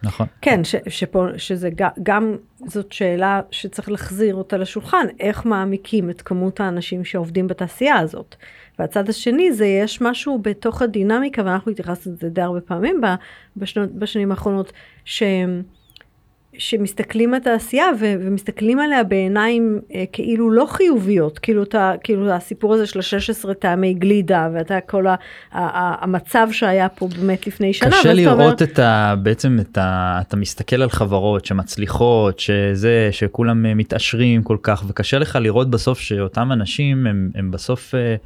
נכון. 0.03 0.27
כן, 0.43 0.65
ש, 0.65 0.75
שפה, 0.89 1.27
שזה 1.37 1.71
גם, 1.77 1.89
גם 2.03 2.37
זאת 2.67 2.93
שאלה 2.93 3.41
שצריך 3.51 3.91
להחזיר 3.91 4.35
אותה 4.35 4.57
לשולחן, 4.57 5.07
איך 5.21 5.47
מעמיקים 5.47 6.11
את 6.11 6.23
כמות 6.23 6.61
האנשים 6.61 7.05
שעובדים 7.05 7.47
בתעשייה 7.47 7.99
הזאת. 7.99 8.37
והצד 8.79 9.09
השני 9.09 9.53
זה 9.53 9.67
יש 9.67 10.01
משהו 10.01 10.39
בתוך 10.43 10.83
הדינמיקה, 10.83 11.43
ואנחנו 11.45 11.73
התייחסנו 11.73 12.13
לזה 12.13 12.29
די 12.29 12.43
הרבה 12.43 12.61
פעמים 12.61 13.01
ב- 13.01 13.15
בשנות, 13.57 13.93
בשנים 13.93 14.31
האחרונות, 14.31 14.73
ש, 15.05 15.23
שמסתכלים 16.59 17.35
על 17.35 17.41
התעשייה 17.41 17.87
ו, 18.01 18.15
ומסתכלים 18.21 18.79
עליה 18.79 19.05
בעיניים 19.05 19.81
אה, 19.95 20.05
כאילו 20.13 20.51
לא 20.51 20.67
חיוביות, 20.69 21.39
כאילו, 21.39 21.63
אתה, 21.63 21.93
כאילו 22.05 22.31
הסיפור 22.33 22.75
הזה 22.75 22.87
של 22.87 22.99
ה-16 22.99 23.55
טעמי 23.55 23.95
גלידה, 23.95 24.49
ואתה 24.55 24.79
כל 24.87 25.07
ה, 25.07 25.11
ה, 25.11 25.17
ה, 25.53 26.05
המצב 26.05 26.49
שהיה 26.53 26.89
פה 26.89 27.09
באמת 27.21 27.47
לפני 27.47 27.73
שנה. 27.73 27.91
קשה 27.91 28.01
אתה 28.01 28.09
אומר- 28.11 28.45
לראות 28.45 28.63
את 28.63 28.79
ה... 28.79 29.15
בעצם 29.23 29.59
את 29.61 29.79
ה... 29.79 30.19
אתה 30.29 30.37
מסתכל 30.37 30.83
על 30.83 30.91
חברות 30.91 31.45
שמצליחות, 31.45 32.39
שזה, 32.39 33.09
שכולם 33.11 33.67
אה, 33.67 33.75
מתעשרים 33.75 34.43
כל 34.43 34.57
כך, 34.63 34.85
וקשה 34.89 35.19
לך 35.19 35.39
לראות 35.43 35.71
בסוף 35.71 35.99
שאותם 36.01 36.53
אנשים 36.53 37.07
הם, 37.07 37.31
הם 37.35 37.51
בסוף 37.51 37.95
אה, 37.95 38.17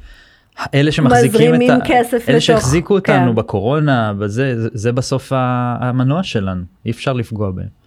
אלה 0.73 0.91
שמחזיקים 0.91 1.55
את 1.55 1.69
ה... 1.69 1.77
כסף 1.85 2.29
אלה 2.29 2.37
לתוך- 2.37 2.45
שהחזיקו 2.45 2.93
אותנו 2.93 3.29
כן. 3.31 3.35
בקורונה, 3.35 4.13
בזה, 4.13 4.61
זה, 4.61 4.69
זה 4.73 4.91
בסוף 4.91 5.31
המנוע 5.35 6.23
שלנו, 6.23 6.61
אי 6.85 6.91
אפשר 6.91 7.13
לפגוע 7.13 7.51
בהם. 7.51 7.80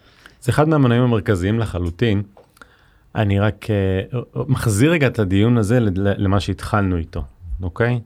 זה 0.45 0.53
אחד 0.53 0.69
מהמנועים 0.69 1.03
המרכזיים 1.03 1.59
לחלוטין. 1.59 2.23
אני 3.15 3.41
רק 3.41 3.67
אה, 3.71 4.21
מחזיר 4.49 4.93
רגע 4.93 5.07
את 5.07 5.19
הדיון 5.19 5.59
הזה 5.59 5.79
למה 5.95 6.41
שהתחלנו 6.41 6.97
איתו, 6.97 7.23
אוקיי? 7.63 8.01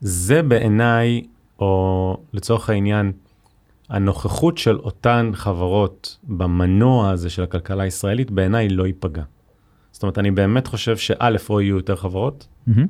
זה 0.00 0.42
בעיניי, 0.42 1.22
או 1.58 2.16
לצורך 2.32 2.70
העניין, 2.70 3.12
הנוכחות 3.88 4.58
של 4.58 4.78
אותן 4.78 5.30
חברות 5.34 6.18
במנוע 6.24 7.10
הזה 7.10 7.30
של 7.30 7.42
הכלכלה 7.42 7.82
הישראלית 7.82 8.30
בעיניי 8.30 8.68
לא 8.68 8.86
ייפגע. 8.86 9.22
זאת 9.92 10.02
אומרת, 10.02 10.18
אני 10.18 10.30
באמת 10.30 10.66
חושב 10.66 10.96
שא', 10.96 11.36
או 11.50 11.60
יהיו 11.60 11.76
יותר 11.76 11.96
חברות, 11.96 12.46
מהמם. 12.66 12.86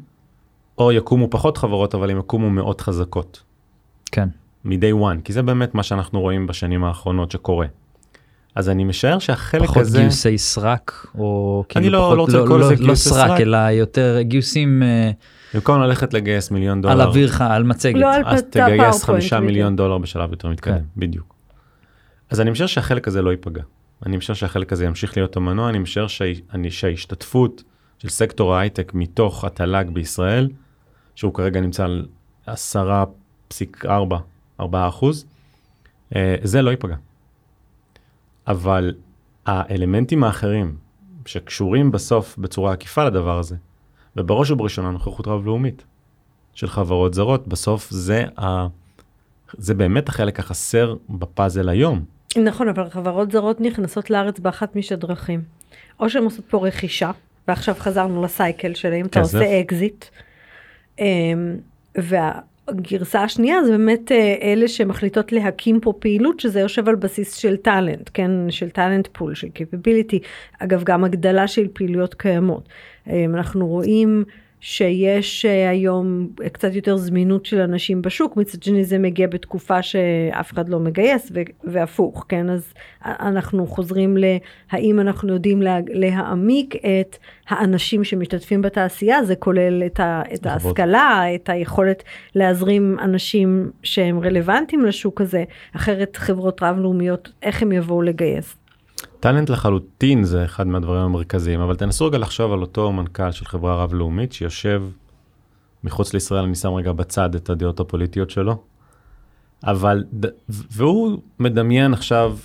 או 0.79 0.93
יקומו 0.93 1.31
פחות 1.31 1.57
חברות, 1.57 1.95
אבל 1.95 2.11
הן 2.11 2.19
יקומו 2.19 2.51
מאוד 2.51 2.81
חזקות. 2.81 3.43
כן. 4.13 4.29
מ-day 4.65 5.03
one, 5.03 5.23
כי 5.25 5.33
זה 5.33 5.43
באמת 5.43 5.75
מה 5.75 5.83
שאנחנו 5.83 6.21
רואים 6.21 6.47
בשנים 6.47 6.85
האחרונות 6.85 7.31
שקורה. 7.31 7.67
אז 8.55 8.69
אני 8.69 8.85
משער 8.85 9.19
שהחלק 9.19 9.63
פחות 9.65 9.77
הזה... 9.83 10.01
גיוסי 10.01 10.39
סרק, 10.39 11.07
או 11.15 11.65
אני 11.77 11.83
כאילו 11.83 11.99
לא- 11.99 12.05
פחות, 12.05 12.17
לא 12.17 12.23
רוצה 12.23 12.39
לקרוא 12.39 12.59
לא, 12.59 12.73
לזה 12.73 12.83
לא, 12.83 12.89
לא 12.89 12.95
סרק, 12.95 13.29
סרק. 13.29 13.41
אלא 13.41 13.57
יותר 13.57 14.19
גיוסים 14.21 14.83
אה, 14.83 15.11
במקום 15.55 15.81
ללכת 15.81 16.15
לגייס 16.15 16.51
מיליון 16.51 16.83
דולר, 16.83 16.93
על 16.95 17.01
אוויר 17.03 17.27
לך, 17.27 17.45
על 17.51 17.63
מצגת. 17.63 17.95
לא 18.01 18.15
על 18.15 18.23
אז 18.27 18.43
פ- 18.43 18.45
תגייס 18.51 19.05
חמישה. 19.05 19.41
מיליון 19.41 19.77
דולר 19.77 19.99
בשלב 19.99 20.31
יותר 20.31 20.49
מתקדם, 20.49 20.75
כן. 20.79 20.83
בדיוק. 20.97 21.35
אז 22.31 22.41
אני 22.41 22.51
משער 22.51 22.67
שהחלק 22.67 23.09
הזה 23.09 23.23
לא 23.23 23.31
ייפגע. 23.31 23.63
אני 24.07 24.17
משער 24.17 24.35
שהחלק 24.37 24.73
הזה 24.73 24.85
ימשיך 24.85 25.17
להיות 25.17 25.37
המנוע, 25.37 25.69
אני 25.69 25.79
משער 25.79 26.07
שה- 26.07 26.25
אני- 26.55 26.71
שההשתתפות 26.71 27.63
של 27.99 28.09
סקטור 28.09 28.55
ההייטק 28.55 28.93
מתוך 28.95 29.45
התל"ג 29.45 29.85
בישראל, 29.93 30.49
שהוא 31.15 31.35
כרגע 31.35 31.61
נמצא 31.61 31.85
על 31.85 32.07
10.4, 32.49 33.89
4 34.61 34.89
אחוז, 34.89 35.27
אה, 36.17 36.37
זה 36.43 36.63
לא 36.63 36.71
ייפגע. 36.71 36.95
אבל 38.47 38.95
האלמנטים 39.47 40.25
האחרים 40.25 40.77
שקשורים 41.27 41.91
בסוף 41.91 42.39
בצורה 42.39 42.73
עקיפה 42.73 43.05
לדבר 43.05 43.39
הזה, 43.39 43.57
ובראש 44.17 44.51
ובראשונה 44.51 44.91
נוכחות 44.91 45.29
רב-לאומית 45.29 45.85
של 46.55 46.67
חברות 46.67 47.15
זרות, 47.15 47.49
בסוף 47.49 47.91
זה, 47.91 48.25
ה... 48.39 48.67
זה 49.53 49.75
באמת 49.75 50.09
החלק 50.09 50.41
החסר 50.41 50.95
בפאזל 51.09 51.69
היום. 51.69 52.05
נכון, 52.37 52.69
אבל 52.69 52.91
חברות 52.91 53.33
זרות 53.33 53.61
נכנסות 53.61 54.11
לארץ 54.11 54.39
באחת 54.39 54.77
משתי 54.77 54.97
דרכים. 54.97 55.43
או 56.01 56.11
שהן 56.11 56.25
עושות 56.25 56.45
פה 56.45 56.67
רכישה, 56.67 57.11
ועכשיו 57.49 57.75
חזרנו 57.79 58.23
ל 58.23 58.32
cycle 58.32 58.75
שלהם, 58.75 59.07
אתה 59.07 59.21
כסף. 59.21 59.35
עושה 59.35 59.61
אקזיט. 59.61 60.05
אמ, 60.99 61.57
והגרסה 62.69 63.23
השנייה 63.23 63.65
זה 63.65 63.71
באמת 63.71 64.13
אה, 64.13 64.35
אלה 64.43 64.69
שמחליטות 64.69 65.33
להקים 65.33 65.81
פה 65.81 65.93
פעילות, 65.99 66.41
שזה 66.41 66.61
יושב 66.61 66.89
על 66.89 66.95
בסיס 66.95 67.35
של 67.35 67.57
talent, 67.57 68.11
כן? 68.15 68.31
של 68.51 68.71
talent 68.71 69.09
pool, 69.13 69.35
של 69.35 69.49
capability. 69.49 70.19
אגב, 70.59 70.83
גם 70.85 71.05
הגדלה 71.05 71.49
של 71.49 71.69
פעילויות 71.73 72.15
קיימות. 72.15 72.69
אמ, 73.07 73.35
אנחנו 73.35 73.67
רואים 73.67 74.25
שיש 74.67 75.45
אה, 75.45 75.71
היום 75.71 76.29
קצת 76.53 76.75
יותר 76.75 76.97
זמינות 76.97 77.47
של 77.47 77.61
אנשים 77.61 78.03
בשוק, 78.03 78.37
מצד 78.37 78.63
שני 78.63 78.85
זה 78.85 78.99
מגיע 78.99 79.27
בתקופה 79.27 79.83
שאף 79.83 80.53
אחד 80.53 80.69
לא 80.69 80.81
מגייס 80.81 81.31
ו- 81.35 81.41
והפוך, 81.65 82.27
כן? 82.29 82.51
אז 82.51 82.73
אנחנו 83.05 83.67
חוזרים 83.67 84.17
להאם 84.17 85.01
אנחנו 85.01 85.33
יודעים 85.33 85.63
לה- 85.63 85.79
להעמיק 85.89 86.75
את 86.77 87.17
האנשים 87.49 88.05
שמשתתפים 88.05 88.63
בתעשייה, 88.63 89.25
זה 89.25 89.37
כולל 89.37 89.83
את, 89.87 90.01
ה- 90.01 90.23
את 90.35 90.47
ההשכלה, 90.47 91.25
את 91.35 91.49
היכולת 91.49 92.03
להזרים 92.35 92.97
אנשים 93.03 93.71
שהם 93.83 94.21
רלוונטיים 94.21 94.85
לשוק 94.85 95.21
הזה, 95.21 95.45
אחרת 95.77 96.17
חברות 96.17 96.63
רב-לאומיות, 96.63 97.33
איך 97.43 97.63
הם 97.63 97.73
יבואו 97.73 98.03
לגייס? 98.03 98.57
טאלנט 99.25 99.51
לחלוטין 99.51 100.25
זה 100.25 100.45
אחד 100.45 100.67
מהדברים 100.67 101.01
המרכזיים, 101.01 101.61
אבל 101.61 101.77
תנסו 101.77 102.07
רגע 102.07 102.19
לחשוב 102.19 102.53
על 102.53 102.61
אותו 102.61 102.93
מנכ"ל 102.93 103.31
של 103.31 103.45
חברה 103.45 103.83
רב-לאומית 103.83 104.33
שיושב 104.33 104.83
מחוץ 105.85 106.13
לישראל, 106.13 106.45
אני 106.45 106.55
שם 106.55 106.75
רגע 106.75 106.93
בצד 106.93 107.35
את 107.35 107.51
הדעות 107.51 107.81
הפוליטיות 107.81 108.31
שלו, 108.31 108.63
אבל, 109.65 110.05
והוא 110.49 111.19
מדמיין 111.39 111.93
עכשיו 111.93 112.37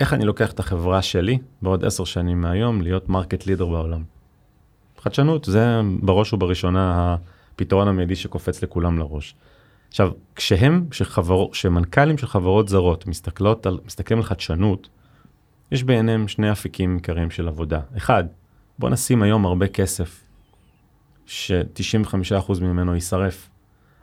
איך 0.00 0.12
אני 0.12 0.24
לוקח 0.24 0.52
את 0.52 0.58
החברה 0.58 1.02
שלי 1.02 1.38
בעוד 1.62 1.84
עשר 1.84 2.04
שנים 2.04 2.40
מהיום 2.40 2.82
להיות 2.82 3.08
market 3.08 3.46
leader 3.46 3.66
בעולם. 3.66 4.02
חדשנות 4.98 5.44
זה 5.44 5.80
בראש 6.00 6.32
ובראשונה 6.32 7.16
הפתרון 7.54 7.88
המיידי 7.88 8.16
שקופץ 8.16 8.62
לכולם 8.62 8.98
לראש. 8.98 9.34
עכשיו, 9.88 10.10
כשהם, 10.36 10.86
שחבר, 10.92 11.52
שמנכ"לים 11.52 12.18
של 12.18 12.26
חברות 12.26 12.68
זרות 12.68 13.06
מסתכלות 13.06 13.66
על, 13.66 13.78
מסתכלים 13.86 14.18
על 14.18 14.24
חדשנות, 14.24 14.88
יש 15.72 15.84
בעיניהם 15.84 16.28
שני 16.28 16.52
אפיקים 16.52 16.94
עיקריים 16.94 17.30
של 17.30 17.48
עבודה. 17.48 17.80
אחד, 17.96 18.24
בוא 18.78 18.90
נשים 18.90 19.22
היום 19.22 19.46
הרבה 19.46 19.66
כסף, 19.66 20.24
ש-95% 21.26 22.60
ממנו 22.60 22.94
יישרף, 22.94 23.48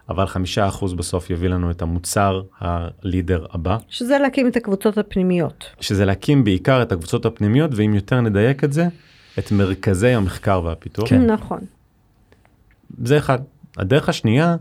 אבל 0.10 0.28
חמישה 0.28 0.68
אחוז 0.68 0.94
בסוף 0.94 1.30
יביא 1.30 1.50
לנו 1.50 1.72
את 1.72 1.82
המוצר 1.82 2.42
הלידר 2.60 3.46
הבא, 3.52 3.78
שזה 3.90 4.18
להקים 4.18 4.48
את 4.48 4.56
הקבוצות 4.56 4.98
הפנימיות. 4.98 5.66
שזה 5.80 6.06
להקים 6.06 6.44
בעיקר 6.44 6.82
את 6.82 6.92
הקבוצות 6.92 7.26
הפנימיות, 7.26 7.72
ואם 7.76 7.94
יותר 7.94 8.22
נדייק 8.22 8.64
את 8.64 8.74
זה, 8.74 8.88
את 9.40 9.52
מרכזי 9.52 10.10
המחקר 10.10 10.62
והפיתוח. 10.64 11.10
כן. 11.10 11.26
נכון. 11.32 11.60
זה 13.04 13.18
אחד. 13.18 13.40
הדרך 13.78 14.10
השנייה 14.10 14.56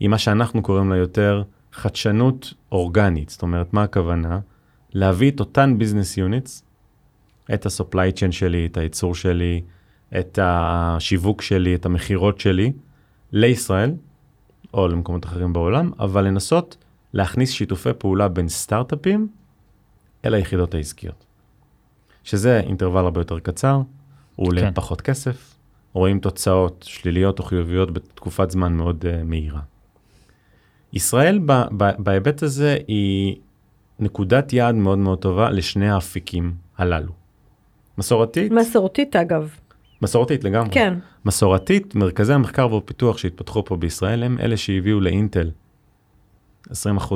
היא 0.00 0.08
מה 0.08 0.18
שאנחנו 0.18 0.62
קוראים 0.62 0.90
לה 0.90 0.96
יותר 0.96 1.42
חדשנות 1.72 2.54
אורגנית. 2.72 3.28
זאת 3.28 3.42
אומרת, 3.42 3.72
מה 3.72 3.82
הכוונה? 3.82 4.38
להביא 4.96 5.30
את 5.30 5.40
אותן 5.40 5.78
ביזנס 5.78 6.16
יוניטס, 6.16 6.64
את 7.54 7.66
ה-supply 7.66 8.18
chain 8.18 8.32
שלי, 8.32 8.66
את 8.66 8.76
הייצור 8.76 9.14
שלי, 9.14 9.62
את 10.18 10.38
השיווק 10.42 11.42
שלי, 11.42 11.74
את 11.74 11.86
המכירות 11.86 12.40
שלי, 12.40 12.72
לישראל, 13.32 13.94
או 14.74 14.88
למקומות 14.88 15.24
אחרים 15.24 15.52
בעולם, 15.52 15.90
אבל 16.00 16.24
לנסות 16.24 16.76
להכניס 17.12 17.50
שיתופי 17.50 17.90
פעולה 17.98 18.28
בין 18.28 18.48
סטארט-אפים 18.48 19.28
אל 20.24 20.34
היחידות 20.34 20.74
העסקיות. 20.74 21.24
שזה 22.24 22.60
אינטרוול 22.60 23.04
הרבה 23.04 23.20
יותר 23.20 23.38
קצר, 23.38 23.80
הוא 24.36 24.48
עולה 24.48 24.60
כן. 24.60 24.74
פחות 24.74 25.00
כסף, 25.00 25.54
רואים 25.92 26.20
תוצאות 26.20 26.84
שליליות 26.88 27.38
או 27.38 27.44
חיוביות 27.44 27.90
בתקופת 27.90 28.50
זמן 28.50 28.72
מאוד 28.72 29.04
uh, 29.04 29.24
מהירה. 29.24 29.60
ישראל 30.92 31.40
בהיבט 31.98 32.42
הזה 32.42 32.78
היא 32.88 33.36
נקודת 34.00 34.52
יעד 34.52 34.74
מאוד 34.74 34.98
מאוד 34.98 35.18
טובה 35.18 35.50
לשני 35.50 35.90
האפיקים 35.90 36.54
הללו. 36.78 37.12
מסורתית, 37.98 38.52
מסורתית 38.52 39.16
אגב. 39.16 39.50
מסורתית 40.02 40.44
לגמרי. 40.44 40.70
כן. 40.70 40.94
מסורתית, 41.24 41.94
מרכזי 41.94 42.32
המחקר 42.32 42.72
והפיתוח 42.72 43.18
שהתפתחו 43.18 43.64
פה 43.64 43.76
בישראל 43.76 44.22
הם 44.22 44.38
אלה 44.40 44.56
שהביאו 44.56 45.00
לאינטל 45.00 45.50
20% 46.70 46.72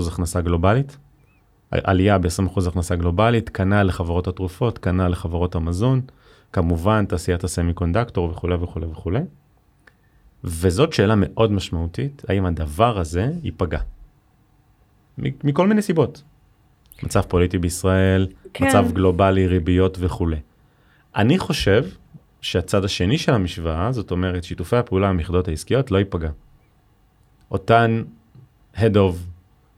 הכנסה 0.09 0.41
גלובלית, 0.41 0.97
עלייה 1.71 2.19
ב-20% 2.19 2.69
הכנסה 2.69 2.97
גלובלית, 2.97 3.49
כנ"ל 3.49 3.83
לחברות 3.83 4.29
התרופות, 4.29 4.79
כנ"ל 4.79 5.09
לחברות 5.09 5.55
המזון, 5.55 6.01
כמובן 6.53 7.05
תעשיית 7.05 7.45
הסמי 7.45 7.75
קונדקטור 7.75 8.31
וכולי 8.31 8.55
וכולי 8.55 8.87
וכולי. 8.87 9.21
וזאת 10.45 10.93
שאלה 10.93 11.15
מאוד 11.17 11.53
משמעותית, 11.53 12.23
האם 12.29 12.47
הדבר 12.47 12.99
הזה 12.99 13.33
ייפגע. 13.43 13.81
מכל 15.19 15.67
מיני 15.67 15.83
סיבות. 15.83 16.23
מצב 17.03 17.21
פוליטי 17.21 17.59
בישראל, 17.59 18.27
כן. 18.55 18.69
מצב 18.69 18.87
גלובלי, 18.93 19.47
ריביות 19.47 19.97
וכולי. 20.01 20.37
אני 21.17 21.39
חושב 21.39 21.85
שהצד 22.41 22.85
השני 22.85 23.19
של 23.19 23.35
המשוואה, 23.35 23.93
זאת 23.93 24.11
אומרת 24.11 24.45
שיתופי 24.45 24.77
הפעולה 24.77 25.13
היחידות 25.19 25.49
העסקיות, 25.49 25.91
לא 25.91 25.99
ייפגע. 25.99 26.31
אותן 27.51 28.03
Head 28.77 28.95
of 28.95 29.15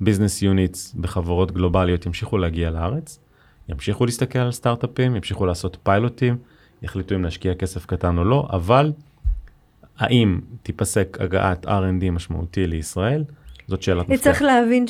Business 0.03 0.43
Units 0.43 1.01
בחברות 1.01 1.53
גלובליות 1.53 2.07
ימשיכו 2.07 2.39
להגיע 2.39 2.71
לארץ, 2.71 3.19
ימשיכו 3.69 4.07
להסתכל 4.07 4.39
על 4.39 4.53
סטארט-אפים, 4.53 5.17
ימשיכו 5.17 5.47
לעשות 5.47 5.77
פיילוטים, 5.83 6.37
יחליטו 6.83 7.15
אם 7.15 7.25
להשקיע 7.25 7.55
כסף 7.55 7.87
קטן 7.87 8.19
או 8.19 8.25
לא, 8.25 8.49
אבל 8.51 8.93
האם 9.99 10.41
תיפסק 10.63 11.19
הגעת 11.21 11.67
R&D 11.67 12.11
משמעותי 12.11 12.67
לישראל, 12.67 13.25
זאת 13.67 13.83
שאלת 13.83 14.09
מפתח. 14.09 14.23
צריך 14.25 14.43
להבין 14.43 14.85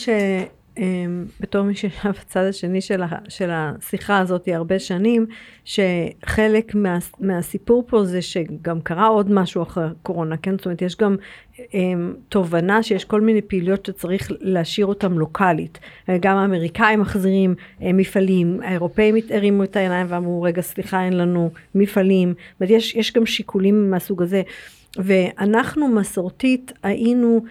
שבתור 0.78 1.62
מי 1.62 1.74
שישב 1.74 2.10
בצד 2.10 2.44
השני 2.44 2.80
של, 2.80 3.02
ה, 3.02 3.08
של 3.28 3.50
השיחה 3.52 4.18
הזאת 4.18 4.48
הרבה 4.48 4.78
שנים, 4.78 5.26
שחלק 5.64 6.74
מה, 6.74 6.98
מהסיפור 7.20 7.84
פה 7.86 8.04
זה 8.04 8.22
שגם 8.22 8.80
קרה 8.80 9.06
עוד 9.06 9.30
משהו 9.30 9.62
אחרי 9.62 9.84
הקורונה, 9.84 10.36
כן? 10.36 10.56
זאת 10.56 10.64
אומרת, 10.66 10.82
יש 10.82 10.96
גם 10.96 11.16
הם, 11.72 12.14
תובנה 12.28 12.82
שיש 12.82 13.04
כל 13.04 13.20
מיני 13.20 13.42
פעילויות 13.42 13.86
שצריך 13.86 14.32
להשאיר 14.40 14.86
אותן 14.86 15.12
לוקאלית. 15.12 15.78
גם 16.20 16.36
האמריקאים 16.36 17.00
מחזירים 17.00 17.54
הם, 17.80 17.96
מפעלים, 17.96 18.60
האירופאים 18.62 19.16
הרימו 19.30 19.64
את 19.64 19.76
העיניים 19.76 20.06
ואמרו, 20.10 20.42
רגע, 20.42 20.62
סליחה, 20.62 21.04
אין 21.04 21.16
לנו 21.16 21.50
מפעלים. 21.74 22.28
זאת 22.28 22.60
אומרת, 22.60 22.70
יש, 22.70 22.94
יש 22.94 23.12
גם 23.12 23.26
שיקולים 23.26 23.90
מהסוג 23.90 24.22
הזה. 24.22 24.42
ואנחנו 24.98 25.88
מסורתית 25.88 26.72
היינו, 26.82 27.40
אה, 27.44 27.50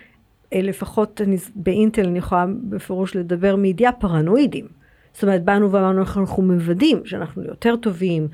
לפחות 0.53 1.21
אני, 1.21 1.37
באינטל 1.55 2.05
אני 2.05 2.17
יכולה 2.19 2.45
בפירוש 2.69 3.15
לדבר 3.15 3.55
מידיעה 3.55 3.91
פרנואידים. 3.91 4.67
זאת 5.13 5.23
אומרת, 5.23 5.43
באנו 5.43 5.71
ואמרנו 5.71 6.01
איך 6.01 6.17
אנחנו 6.17 6.43
מוודאים 6.43 7.05
שאנחנו 7.05 7.43
יותר 7.43 7.75
טובים, 7.75 8.27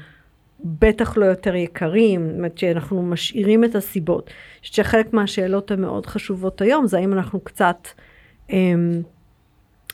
בטח 0.63 1.17
לא 1.17 1.25
יותר 1.25 1.55
יקרים, 1.55 2.27
זאת 2.27 2.37
אומרת 2.37 2.57
שאנחנו 2.57 3.03
משאירים 3.03 3.63
את 3.63 3.75
הסיבות. 3.75 4.25
אני 4.27 4.61
חושבת 4.61 4.73
שחלק 4.75 5.13
מהשאלות 5.13 5.71
המאוד 5.71 6.05
חשובות 6.05 6.61
היום 6.61 6.87
זה 6.87 6.97
האם 6.97 7.13
אנחנו 7.13 7.39
קצת 7.39 7.87
אמ, 8.49 9.01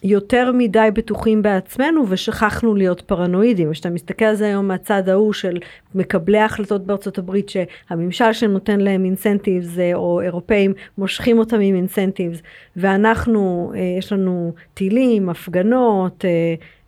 יותר 0.04 0.52
מדי 0.54 0.90
בטוחים 0.94 1.42
בעצמנו 1.42 2.06
ושכחנו 2.10 2.76
להיות 2.76 3.02
פרנואידים. 3.02 3.72
כשאתה 3.72 3.90
מסתכל 3.90 4.26
על 4.26 4.36
זה 4.36 4.46
היום 4.46 4.68
מהצד 4.68 5.10
ההוא 5.10 5.34
של 5.34 5.58
מקבלי 5.96 6.38
ההחלטות 6.38 6.86
בארצות 6.86 7.18
הברית 7.18 7.50
שהממשל 7.50 8.34
שנותן 8.34 8.80
להם 8.80 9.06
אינסנטיבס 9.06 9.78
או 9.94 10.22
אירופאים 10.22 10.74
מושכים 10.98 11.40
אותם 11.40 11.60
עם 11.60 11.76
אינסנטיבס 11.76 12.42
ואנחנו, 12.76 13.72
אה, 13.76 13.96
יש 13.98 14.14
לנו 14.14 14.54
טילים, 14.74 15.30
הפגנות, 15.30 16.26
אה, 16.26 16.30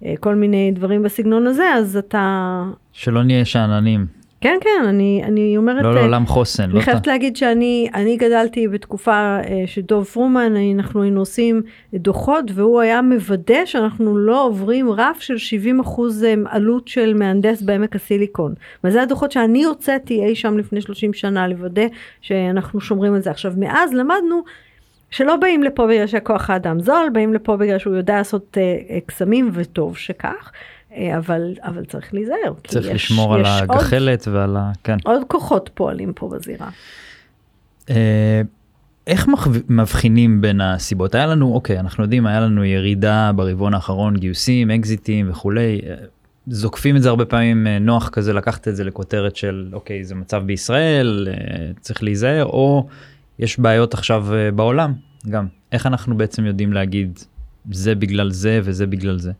אה, 0.05 0.13
כל 0.19 0.35
מיני 0.35 0.71
דברים 0.71 1.03
בסגנון 1.03 1.47
הזה, 1.47 1.73
אז 1.75 1.97
אתה... 1.97 2.63
שלא 2.93 3.23
נהיה 3.23 3.45
שאננים. 3.45 4.24
כן, 4.45 4.57
כן, 4.61 4.85
אני, 4.87 5.21
אני 5.23 5.57
אומרת... 5.57 5.83
לא 5.83 5.89
אה, 5.89 5.93
לעולם 5.93 6.25
חוסן. 6.25 6.63
אני 6.63 6.73
לא 6.73 6.79
חייבת 6.79 7.03
ת- 7.03 7.07
להגיד 7.07 7.35
שאני 7.35 7.89
אני 7.93 8.17
גדלתי 8.17 8.67
בתקופה 8.67 9.11
אה, 9.11 9.63
שדוב 9.65 10.03
פרומן, 10.03 10.53
אנחנו 10.75 11.01
היינו 11.03 11.19
עושים 11.19 11.61
דוחות 11.93 12.45
והוא 12.53 12.81
היה 12.81 13.01
מוודא 13.01 13.65
שאנחנו 13.65 14.17
לא 14.17 14.45
עוברים 14.45 14.91
רף 14.91 15.19
של 15.19 15.37
70 15.37 15.79
אחוז 15.79 16.23
אה, 16.23 16.33
עלות 16.49 16.87
של 16.87 17.13
מהנדס 17.13 17.61
בעמק 17.61 17.95
הסיליקון. 17.95 18.53
וזה 18.83 19.01
הדוחות 19.01 19.31
שאני 19.31 19.63
הוצאתי 19.63 20.25
אי 20.25 20.35
שם 20.35 20.57
לפני 20.57 20.81
30 20.81 21.13
שנה 21.13 21.47
לוודא 21.47 21.85
שאנחנו 22.21 22.81
שומרים 22.81 23.13
על 23.13 23.21
זה. 23.21 23.31
עכשיו 23.31 23.53
מאז 23.57 23.93
למדנו 23.93 24.43
שלא 25.11 25.35
באים 25.35 25.63
לפה 25.63 25.87
בגלל 25.87 26.07
שהכוח 26.07 26.49
האדם 26.49 26.79
זול, 26.79 27.09
באים 27.13 27.33
לפה 27.33 27.57
בגלל 27.57 27.77
שהוא 27.77 27.95
יודע 27.95 28.15
לעשות 28.15 28.57
אה, 28.57 28.75
אה, 28.89 28.99
קסמים 29.05 29.49
וטוב 29.53 29.97
שכך. 29.97 30.51
אה, 30.95 31.17
אבל, 31.17 31.53
אבל 31.61 31.85
צריך 31.85 32.13
להיזהר. 32.13 32.53
צריך 32.67 32.85
יש- 32.85 32.91
לשמור 32.93 33.35
על 33.35 33.41
יש 33.41 33.47
עוד- 33.61 33.71
הגחלת 33.71 34.27
ועל 34.31 34.57
ה... 34.57 34.71
כן. 34.83 34.97
עוד 35.03 35.21
כוחות 35.27 35.69
פועלים 35.73 36.13
פה 36.15 36.29
בזירה. 36.29 36.69
אה, 37.89 38.41
איך 39.07 39.27
מבחינים 39.69 40.41
בין 40.41 40.61
הסיבות? 40.61 41.15
היה 41.15 41.25
לנו, 41.27 41.53
אוקיי, 41.53 41.79
אנחנו 41.79 42.03
יודעים, 42.03 42.25
היה 42.27 42.39
לנו 42.39 42.63
ירידה 42.65 43.31
ברבעון 43.35 43.73
האחרון, 43.73 44.17
גיוסים, 44.17 44.71
אקזיטים 44.71 45.29
וכולי. 45.29 45.79
אה, 45.89 45.95
זוקפים 46.47 46.95
את 46.97 47.01
זה 47.01 47.09
הרבה 47.09 47.25
פעמים, 47.25 47.67
נוח 47.67 48.09
כזה 48.09 48.33
לקחת 48.33 48.67
את 48.67 48.75
זה 48.75 48.83
לכותרת 48.83 49.35
של, 49.35 49.69
אוקיי, 49.73 50.03
זה 50.03 50.15
מצב 50.15 50.43
בישראל, 50.45 51.27
צריך 51.81 52.03
להיזהר, 52.03 52.45
או 52.45 52.87
יש 53.39 53.59
בעיות 53.59 53.93
עכשיו 53.93 54.25
בעולם 54.55 54.93
גם. 55.29 55.47
איך 55.71 55.85
אנחנו 55.85 56.17
בעצם 56.17 56.45
יודעים 56.45 56.73
להגיד, 56.73 57.19
זה 57.71 57.95
בגלל 57.95 58.31
זה 58.31 58.59
וזה 58.63 58.87
בגלל 58.87 59.19
זה? 59.19 59.31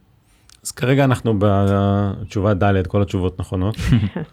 אז 0.65 0.71
כרגע 0.71 1.03
אנחנו 1.03 1.33
בתשובה 1.39 2.53
ד', 2.53 2.87
כל 2.87 3.01
התשובות 3.01 3.39
נכונות. 3.39 3.75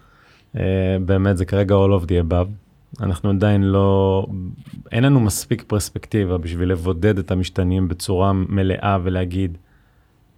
אה, 0.56 0.96
באמת 1.04 1.36
זה 1.36 1.44
כרגע 1.44 1.74
all 1.74 2.02
of 2.02 2.06
the 2.06 2.30
above. 2.30 2.48
אנחנו 3.00 3.30
עדיין 3.30 3.62
לא, 3.62 4.26
אין 4.92 5.04
לנו 5.04 5.20
מספיק 5.20 5.64
פרספקטיבה 5.66 6.38
בשביל 6.38 6.68
לבודד 6.68 7.18
את 7.18 7.30
המשתנים 7.30 7.88
בצורה 7.88 8.32
מלאה 8.32 8.98
ולהגיד, 9.02 9.58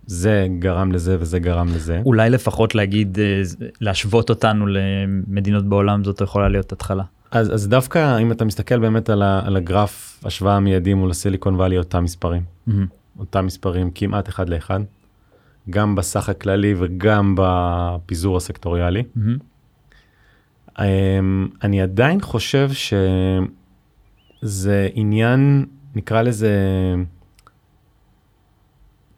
זה 0.06 0.46
גרם 0.58 0.92
לזה 0.92 1.16
וזה 1.20 1.38
גרם 1.38 1.68
לזה. 1.68 2.00
אולי 2.04 2.30
לפחות 2.30 2.74
להגיד, 2.74 3.18
אה, 3.18 3.42
להשוות 3.80 4.30
אותנו 4.30 4.66
למדינות 4.66 5.64
בעולם, 5.64 6.04
זאת 6.04 6.20
יכולה 6.20 6.48
להיות 6.48 6.72
התחלה. 6.72 7.04
אז, 7.30 7.54
אז 7.54 7.68
דווקא 7.68 8.18
אם 8.18 8.32
אתה 8.32 8.44
מסתכל 8.44 8.78
באמת 8.78 9.10
על, 9.10 9.22
ה, 9.22 9.40
על 9.44 9.56
הגרף 9.56 10.20
השוואה 10.24 10.60
מיידי 10.60 10.94
מול 10.94 11.10
הסיליקון 11.10 11.54
וואלי, 11.54 11.78
אותם 11.78 12.04
מספרים. 12.04 12.42
מהמם. 12.66 12.86
אותם 13.18 13.46
מספרים 13.46 13.90
כמעט 13.94 14.28
אחד 14.28 14.48
לאחד, 14.48 14.80
גם 15.70 15.94
בסך 15.94 16.28
הכללי 16.28 16.74
וגם 16.78 17.34
בפיזור 17.38 18.36
הסקטוריאלי. 18.36 19.02
מהמם. 19.16 19.38
אמ, 20.80 21.48
אני 21.62 21.82
עדיין 21.82 22.20
חושב 22.20 22.70
שזה 24.42 24.88
עניין, 24.94 25.66
נקרא 25.94 26.22
לזה, 26.22 26.50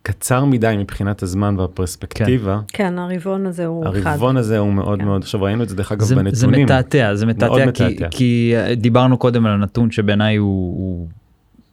קצר 0.03 0.45
מדי 0.45 0.75
מבחינת 0.79 1.23
הזמן 1.23 1.55
והפרספקטיבה. 1.59 2.61
כן, 2.69 2.99
הרבעון 2.99 3.47
הזה 3.47 3.67
הוא 3.67 3.87
אחד. 3.89 4.11
הרבעון 4.11 4.37
הזה 4.37 4.59
הוא 4.59 4.73
מאוד 4.73 4.99
כן. 4.99 5.05
מאוד, 5.05 5.23
עכשיו 5.23 5.43
ראינו 5.43 5.63
את 5.63 5.69
זה 5.69 5.77
דרך 5.77 5.93
אגב 5.93 6.01
זה, 6.01 6.07
זה 6.07 6.15
בנתונים. 6.15 6.65
מתעתע, 6.65 7.15
זה 7.15 7.27
מתעתע, 7.27 7.73
כי, 7.73 7.85
מתעתע. 7.85 8.09
כי 8.11 8.53
אה, 8.57 8.75
דיברנו 8.75 9.19
קודם 9.19 9.47
על 9.47 9.53
הנתון 9.53 9.91
שבעיניי 9.91 10.37
הוא, 10.37 10.77
הוא 10.77 11.09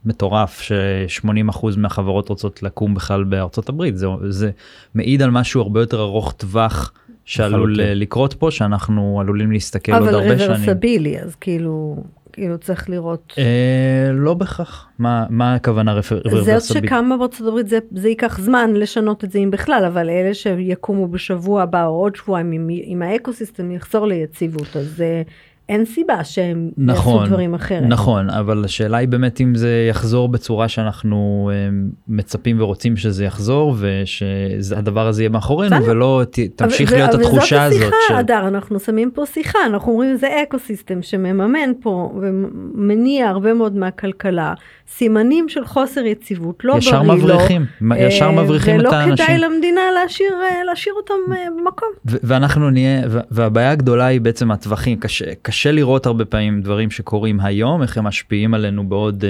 מטורף, 0.06 0.62
ש-80% 0.62 1.68
מהחברות 1.78 2.30
רוצות 2.30 2.63
לקום 2.63 2.94
בכלל 2.94 3.24
בארצות 3.24 3.70
הברית, 3.70 3.98
זה, 3.98 4.08
זה 4.30 4.52
מעיד 4.96 5.22
על 5.22 5.32
משהו 5.32 5.62
הרבה 5.62 5.80
יותר 5.80 6.02
ארוך 6.02 6.34
טווח 6.38 6.94
שעלול 7.26 7.80
לקרות 7.82 8.34
פה 8.34 8.52
שאנחנו 8.52 9.20
עלולים 9.22 9.52
להסתכל 9.52 9.92
עוד 9.92 10.02
אבל 10.02 10.16
הרבה 10.16 10.39
שנים. 10.39 10.52
רוורסבילי, 10.52 11.20
אז 11.20 11.36
כאילו, 11.36 12.04
כאילו 12.34 12.58
צריך 12.58 12.89
לראות. 12.89 13.34
אה, 13.38 14.12
לא 14.13 14.34
בהכרח 14.34 14.88
מה 15.00 15.26
מה 15.30 15.56
הכוונה 15.56 15.94
רוורסבילי. 15.94 16.88
שקמה 16.88 17.18
בארצות 17.18 17.48
הברית 17.48 17.68
זה, 17.68 17.80
זה 17.92 18.10
ייקח 18.10 18.39
זמן 18.39 18.74
לשנות 18.74 19.24
את 19.24 19.32
זה 19.32 19.39
אם 19.39 19.52
בכלל, 19.52 19.84
אבל 19.88 20.10
אלה 20.10 20.34
שיקומו 20.34 21.08
בשבוע 21.08 21.62
הבא 21.62 21.86
או 21.86 21.92
עוד 21.92 22.16
שבועיים, 22.16 22.52
אם, 22.52 22.70
אם 22.70 23.02
האקוסיסטם 23.02 23.72
יחזור 23.72 24.08
ליציבות, 24.08 24.78
אז 24.78 25.02
אה, 25.02 25.22
אין 25.69 25.86
סיבה 25.86 26.23
שהם 26.23 26.69
נכון, 26.78 27.15
יעשו 27.21 27.28
דברים 27.30 27.54
אחרת. 27.54 27.84
נכון, 27.88 28.30
אבל 28.30 28.65
השאלה 28.65 28.97
היא 28.97 29.08
באמת 29.08 29.41
אם 29.41 29.56
זה 29.56 29.88
יחזור 29.89 30.30
בצורה 30.30 30.67
שאנחנו 30.67 31.49
אה, 31.54 31.69
מצפים 32.08 32.62
ורוצים 32.62 32.97
שזה 32.97 33.26
יחזור 33.26 33.76
ושהדבר 33.80 35.08
הזה 35.08 35.21
יהיה 35.21 35.30
מאחורינו 35.30 35.76
בסדר. 35.76 35.91
ולא 35.91 36.21
ת, 36.32 36.39
תמשיך 36.56 36.89
אבל- 36.89 36.97
להיות 36.97 37.13
אבל 37.13 37.23
התחושה 37.23 37.41
זאת 37.69 37.78
הזאת. 37.78 37.82
השיחה, 37.82 37.95
של- 38.08 38.13
אדר, 38.15 38.47
אנחנו 38.47 38.80
שמים 38.80 39.12
פה 39.12 39.26
שיחה, 39.26 39.60
אנחנו 39.65 39.91
אומרים 39.91 40.15
זה 40.15 40.28
אקוסיסטם 40.47 41.02
שמממן 41.02 41.71
פה 41.82 42.13
ומניע 42.21 43.30
הרבה 43.30 43.54
מאוד 43.54 43.76
מהכלכלה, 43.76 44.54
סימנים 44.88 45.50
של 45.50 45.65
חוסר 45.65 46.06
יציבות, 46.06 46.63
לא 46.63 46.76
ישר 46.78 47.04
בריא 47.04 47.08
לו. 47.08 47.17
מבריחים, 47.17 47.65
ישר 47.98 48.26
אה, 48.26 48.43
מבריחים 48.43 48.76
את 48.76 48.80
ולא 48.80 48.96
האנשים. 48.96 49.26
כדאי 49.26 49.38
למדינה 49.38 49.82
להשאיר, 49.93 50.34
אה, 50.34 50.63
להשאיר 50.63 50.96
אותם 50.96 51.34
אה, 51.34 51.46
במקום. 51.60 51.89
ואנחנו 52.06 52.69
נהיה, 52.69 53.02
והבעיה 53.32 53.72
הגדולה 53.72 54.06
היא 54.06 54.22
בעצם 54.22 54.52
הטווחים, 54.52 55.00
קשה, 55.00 55.26
קשה 55.41 55.72
לראות 55.72 56.06
הרבה 56.06 56.26
פעמים 56.26 56.62
דברים 56.62 56.91
שקורים 56.91 57.39
היום, 57.39 57.82
איך 57.82 57.98
הם 57.98 58.04
משפיעים 58.04 58.54
עלינו 58.54 58.89
בעוד 58.89 59.24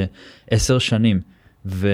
עשר 0.52 0.80
שנים. 0.80 1.33
ו... 1.66 1.88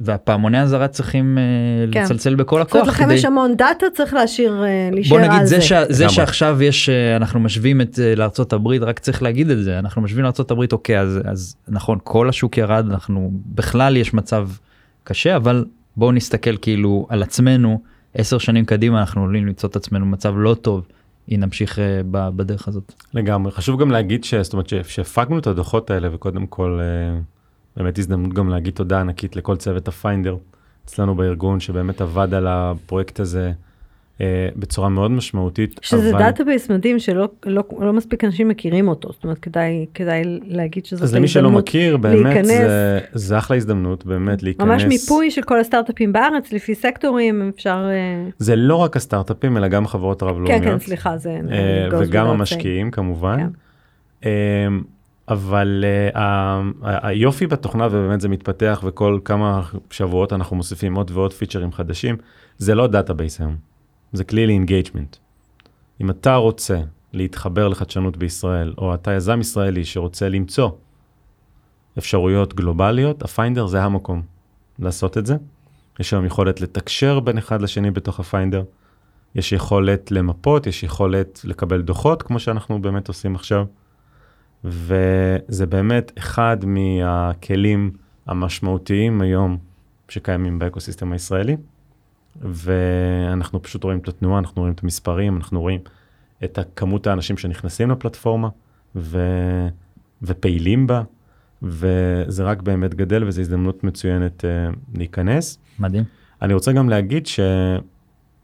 והפעמוני 0.00 0.62
אזהרה 0.62 0.88
צריכים 0.88 1.38
uh, 1.38 1.92
כן. 1.92 2.02
לצלצל 2.02 2.34
בכל 2.34 2.58
זאת 2.62 2.72
אומרת, 2.72 2.86
הכוח 2.88 3.00
לכם 3.00 3.10
יש 3.10 3.24
המון 3.24 3.56
דאטה, 3.56 3.86
צריך 3.94 4.14
להשאיר, 4.14 4.64
אה, 4.64 4.88
להישאר 4.92 5.16
בוא 5.16 5.24
על 5.24 5.30
נגיד 5.32 5.46
זה. 5.46 5.56
זה, 5.56 5.62
ש... 5.62 5.72
זה. 5.88 6.08
שעכשיו 6.08 6.62
יש 6.62 6.88
אה, 6.88 7.16
אנחנו 7.16 7.40
משווים 7.40 7.80
את 7.80 7.98
אה, 7.98 8.14
לארצות 8.14 8.52
הברית 8.52 8.82
רק 8.82 8.98
צריך 8.98 9.22
להגיד 9.22 9.50
את 9.50 9.64
זה 9.64 9.78
אנחנו 9.78 10.02
משווים 10.02 10.24
לארצות 10.24 10.50
הברית 10.50 10.72
אוקיי 10.72 11.00
אז, 11.00 11.20
אז 11.24 11.56
נכון 11.68 11.98
כל 12.04 12.28
השוק 12.28 12.58
ירד 12.58 12.90
אנחנו 12.90 13.30
בכלל 13.46 13.96
יש 13.96 14.14
מצב 14.14 14.48
קשה 15.04 15.36
אבל 15.36 15.64
בואו 15.96 16.12
נסתכל 16.12 16.56
כאילו 16.56 17.06
על 17.08 17.22
עצמנו 17.22 17.80
עשר 18.14 18.38
שנים 18.38 18.64
קדימה 18.64 19.00
אנחנו 19.00 19.22
עלולים 19.22 19.46
למצוא 19.46 19.68
את 19.68 19.76
עצמנו 19.76 20.06
במצב 20.06 20.34
לא 20.36 20.54
טוב 20.54 20.86
אם 21.32 21.40
נמשיך 21.40 21.78
אה, 21.78 22.00
בדרך 22.06 22.68
הזאת. 22.68 22.92
לגמרי 23.14 23.52
חשוב 23.52 23.80
גם 23.80 23.90
להגיד 23.90 24.24
ש- 24.24 24.34
זאת 24.34 24.52
אומרת 24.52 24.68
שהפקנו 24.68 25.38
את 25.38 25.46
הדוחות 25.46 25.90
האלה 25.90 26.08
וקודם 26.14 26.46
כל 26.46 26.80
אה, 26.82 27.20
באמת 27.76 27.98
הזדמנות 27.98 28.32
גם 28.34 28.48
להגיד 28.48 28.74
תודה 28.74 29.00
ענקית 29.00 29.36
לכל 29.36 29.56
צוות 29.56 29.88
ה 29.88 29.95
Finder 29.95 30.36
אצלנו 30.84 31.14
בארגון 31.14 31.60
שבאמת 31.60 32.00
עבד 32.00 32.34
על 32.34 32.46
הפרויקט 32.48 33.20
הזה 33.20 33.52
אה, 34.20 34.48
בצורה 34.56 34.88
מאוד 34.88 35.10
משמעותית. 35.10 35.80
שזה 35.82 36.10
אבל- 36.10 36.18
database 36.18 36.70
מדהים 36.70 36.98
שלא 36.98 37.28
לא, 37.46 37.62
לא 37.80 37.92
מספיק 37.92 38.24
אנשים 38.24 38.48
מכירים 38.48 38.88
אותו, 38.88 39.12
זאת 39.12 39.24
אומרת 39.24 39.38
כדאי, 39.38 39.86
כדאי 39.94 40.22
להגיד 40.46 40.86
שזאת 40.86 41.02
אז 41.02 41.14
למי 41.14 41.28
שלא 41.28 41.50
מכיר 41.50 41.96
באמת 41.96 42.24
להיכנס. 42.24 42.46
זה, 42.46 42.98
זה 43.12 43.38
אחלה 43.38 43.56
הזדמנות 43.56 44.06
באמת 44.06 44.42
להיכנס. 44.42 44.66
ממש 44.66 44.84
מיפוי 44.84 45.30
של 45.30 45.42
כל 45.42 45.60
הסטארט-אפים 45.60 46.12
בארץ 46.12 46.52
לפי 46.52 46.74
סקטורים 46.74 47.50
אפשר 47.54 47.88
אה, 47.90 48.30
זה 48.38 48.56
לא 48.56 48.76
רק 48.76 48.96
הסטארט-אפים 48.96 49.56
אלא 49.56 49.68
גם 49.68 49.84
החברות 49.84 50.22
הרב-לאומיות. 50.22 50.62
כן 50.62 50.70
כן 50.70 50.78
סליחה 50.78 51.16
זה 51.18 51.40
אה, 51.50 51.88
וגם. 52.00 52.26
המשקיעים 52.26 52.90
כמובן. 52.90 53.38
כן. 54.20 54.28
אבל 55.28 55.84
ה- 56.14 56.60
היופי 56.82 57.46
בתוכנה 57.46 57.86
ובאמת 57.86 58.20
זה 58.20 58.28
מתפתח 58.28 58.80
וכל 58.84 59.18
כמה 59.24 59.62
שבועות 59.90 60.32
אנחנו 60.32 60.56
מוסיפים 60.56 60.94
עוד 60.94 61.10
ועוד 61.10 61.32
פיצ'רים 61.32 61.72
חדשים, 61.72 62.16
זה 62.58 62.74
לא 62.74 62.86
database 62.86 63.40
היום, 63.40 63.56
זה 64.12 64.24
כלי 64.24 64.46
ל 64.46 64.52
engagement. 64.52 65.16
אם 66.00 66.10
אתה 66.10 66.34
רוצה 66.34 66.80
להתחבר 67.12 67.68
לחדשנות 67.68 68.16
בישראל, 68.16 68.74
או 68.78 68.94
אתה 68.94 69.12
יזם 69.12 69.40
ישראלי 69.40 69.84
שרוצה 69.84 70.28
למצוא 70.28 70.70
אפשרויות 71.98 72.54
גלובליות, 72.54 73.22
ה 73.22 73.28
Finder 73.28 73.66
זה 73.66 73.82
המקום 73.82 74.22
לעשות 74.78 75.18
את 75.18 75.26
זה. 75.26 75.36
יש 76.00 76.14
היום 76.14 76.24
יכולת 76.24 76.60
לתקשר 76.60 77.20
בין 77.20 77.38
אחד 77.38 77.62
לשני 77.62 77.90
בתוך 77.90 78.20
ה 78.20 78.25
Finder. 78.25 78.64
יש 79.34 79.52
יכולת 79.52 80.10
למפות, 80.10 80.66
יש 80.66 80.82
יכולת 80.82 81.40
לקבל 81.44 81.82
דוחות, 81.82 82.22
כמו 82.22 82.38
שאנחנו 82.38 82.82
באמת 82.82 83.08
עושים 83.08 83.34
עכשיו. 83.34 83.64
וזה 84.64 85.66
באמת 85.66 86.12
אחד 86.18 86.56
מהכלים 86.64 87.90
המשמעותיים 88.26 89.20
היום 89.20 89.58
שקיימים 90.08 90.58
באקוסיסטם 90.58 91.12
הישראלי. 91.12 91.56
ואנחנו 92.40 93.62
פשוט 93.62 93.84
רואים 93.84 93.98
את 93.98 94.08
התנועה, 94.08 94.38
אנחנו 94.38 94.62
רואים 94.62 94.74
את 94.74 94.82
המספרים, 94.82 95.36
אנחנו 95.36 95.60
רואים 95.60 95.80
את 96.44 96.58
כמות 96.76 97.06
האנשים 97.06 97.36
שנכנסים 97.36 97.90
לפלטפורמה 97.90 98.48
ו... 98.96 99.18
ופעילים 100.22 100.86
בה, 100.86 101.02
וזה 101.62 102.44
רק 102.44 102.62
באמת 102.62 102.94
גדל 102.94 103.24
וזו 103.24 103.40
הזדמנות 103.40 103.84
מצוינת 103.84 104.44
uh, 104.44 104.46
להיכנס. 104.94 105.58
מדהים. 105.78 106.04
אני 106.42 106.54
רוצה 106.54 106.72
גם 106.72 106.88
להגיד 106.88 107.26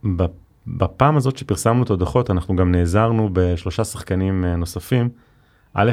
שבפעם 0.03 1.17
הזאת 1.17 1.37
שפרסמנו 1.37 1.83
את 1.83 1.89
הדוחות, 1.89 2.31
אנחנו 2.31 2.55
גם 2.55 2.71
נעזרנו 2.71 3.29
בשלושה 3.33 3.83
שחקנים 3.83 4.45
אה, 4.45 4.55
נוספים. 4.55 5.09
א', 5.73 5.91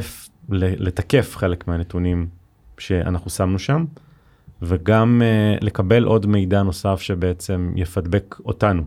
לתקף 0.51 1.37
חלק 1.37 1.69
מהנתונים 1.69 2.27
שאנחנו 2.79 3.31
שמנו 3.31 3.59
שם, 3.59 3.85
וגם 4.63 5.23
uh, 5.23 5.65
לקבל 5.65 6.05
עוד 6.05 6.27
מידע 6.27 6.63
נוסף 6.63 7.01
שבעצם 7.01 7.73
יפדבק 7.77 8.37
אותנו. 8.45 8.83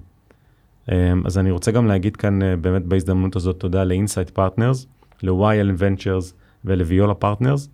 Um, 0.87 0.91
אז 1.25 1.37
אני 1.37 1.51
רוצה 1.51 1.71
גם 1.71 1.87
להגיד 1.87 2.15
כאן 2.17 2.41
uh, 2.41 2.45
באמת 2.61 2.85
בהזדמנות 2.85 3.35
הזאת 3.35 3.59
תודה 3.59 3.83
ל-Insight 3.83 4.37
Partners, 4.37 4.85
ל-YL 5.23 5.79
Ventures 5.79 6.33
ול-Viola 6.65 7.23
Partners, 7.23 7.67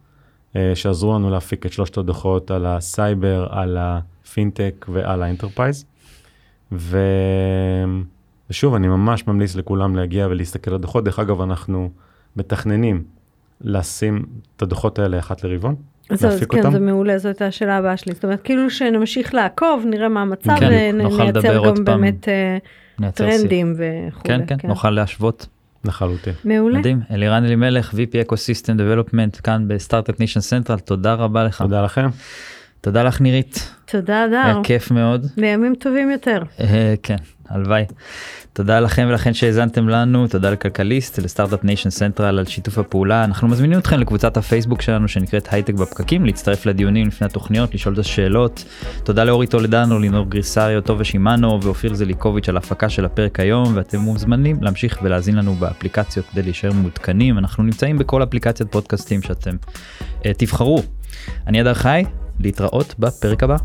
uh, 0.53 0.57
שעזרו 0.75 1.13
לנו 1.13 1.29
להפיק 1.29 1.65
את 1.65 1.73
שלושת 1.73 1.97
הדוחות 1.97 2.51
על 2.51 2.65
הסייבר, 2.65 3.47
על 3.49 3.77
הפינטק 3.79 4.85
ועל 4.89 5.23
ה 5.23 5.28
enterprise. 5.28 5.85
ו... 6.71 6.99
ושוב, 8.49 8.73
אני 8.73 8.87
ממש 8.87 9.27
ממליץ 9.27 9.55
לכולם 9.55 9.95
להגיע 9.95 10.27
ולהסתכל 10.27 10.71
על 10.71 10.75
הדוחות. 10.75 11.03
דרך 11.03 11.19
אגב, 11.19 11.41
אנחנו 11.41 11.89
מתכננים 12.37 13.03
לשים 13.61 14.25
את 14.55 14.61
הדוחות 14.61 14.99
האלה 14.99 15.19
אחת 15.19 15.43
לרבעון. 15.43 15.75
אז 16.09 16.25
אז 16.25 16.43
כן 16.43 16.57
אותם? 16.57 16.71
זה 16.71 16.79
מעולה 16.79 17.17
זאת 17.17 17.25
הייתה 17.25 17.45
השאלה 17.45 17.77
הבאה 17.77 17.97
שלי 17.97 18.13
זאת 18.13 18.23
אומרת 18.23 18.41
כאילו 18.41 18.69
שנמשיך 18.69 19.33
לעקוב 19.33 19.83
נראה 19.89 20.09
מה 20.09 20.21
המצב 20.21 20.55
כן, 20.59 20.95
ונייצר 20.99 21.65
גם. 21.65 21.83
באמת 21.83 22.27
אה. 22.29 23.11
טרנדים 23.11 23.73
וכו'. 23.77 24.23
כן 24.23 24.41
כן 24.47 24.67
נוכל 24.67 24.89
להשוות. 24.89 25.47
לחלוטין. 25.85 26.33
מעולה. 26.45 26.79
מדהים. 26.79 27.01
אלירן 27.11 27.43
אלימלך 27.43 27.93
VP 27.93 28.21
ecosystem 28.21 28.77
development 28.77 29.37
כאן 29.43 29.67
ב 29.67 29.73
Start-Up 29.73 30.19
Nation 30.19 30.39
Central 30.39 30.79
תודה 30.79 31.13
רבה 31.13 31.43
לך. 31.43 31.61
תודה 31.61 31.81
לכם. 31.81 32.07
תודה 32.81 33.03
לך 33.03 33.21
נירית. 33.21 33.73
תודה 33.85 34.23
יאיר 34.23 34.51
אדר. 34.51 34.61
כיף 34.63 34.91
מאוד. 34.91 35.25
לימים 35.37 35.75
טובים 35.75 36.11
יותר. 36.11 36.43
אה, 36.59 36.93
כן, 37.03 37.15
הלוואי. 37.49 37.85
תודה 38.53 38.79
לכם 38.79 39.07
ולכן 39.09 39.33
שהאזנתם 39.33 39.89
לנו, 39.89 40.27
תודה 40.27 40.49
לכלכליסט, 40.49 41.19
ל 41.19 41.24
Start-Up 41.24 41.63
Nation 41.63 41.89
Central 41.89 42.39
על 42.39 42.45
שיתוף 42.45 42.77
הפעולה. 42.77 43.23
אנחנו 43.23 43.47
מזמינים 43.47 43.79
אתכם 43.79 43.99
לקבוצת 43.99 44.37
הפייסבוק 44.37 44.81
שלנו 44.81 45.07
שנקראת 45.07 45.47
הייטק 45.51 45.73
בפקקים, 45.73 46.25
להצטרף 46.25 46.65
לדיונים 46.65 47.07
לפני 47.07 47.27
התוכניות, 47.27 47.75
לשאול 47.75 47.93
את 47.93 47.99
השאלות. 47.99 48.65
תודה 49.03 49.23
לאורי 49.23 49.47
טולדנו, 49.47 49.99
לינור 49.99 50.25
גריסריו, 50.29 50.81
טובה 50.81 51.03
שימאנו 51.03 51.59
ואופיר 51.63 51.93
זליקוביץ' 51.93 52.49
על 52.49 52.55
ההפקה 52.55 52.89
של 52.89 53.05
הפרק 53.05 53.39
היום, 53.39 53.71
ואתם 53.75 53.99
מוזמנים 53.99 54.57
להמשיך 54.61 54.99
ולהאזין 55.01 55.35
לנו 55.35 55.53
באפליקציות 55.55 56.25
כדי 56.31 56.43
להישאר 56.43 56.71
מעודכנים. 56.71 57.37
אנחנו 57.37 57.63
נמצאים 57.63 57.97
בכל 57.97 58.23
אפליקציית 58.23 58.71
פודקאסטים 58.71 59.21
שאתם 59.21 59.55
uh, 60.19 60.23
תבחרו. 60.37 60.83
אני 61.47 61.61
אדר 61.61 61.73
חי, 61.73 62.03
להתראות 62.39 62.95
בפרק 62.99 63.43
הבא. 63.43 63.57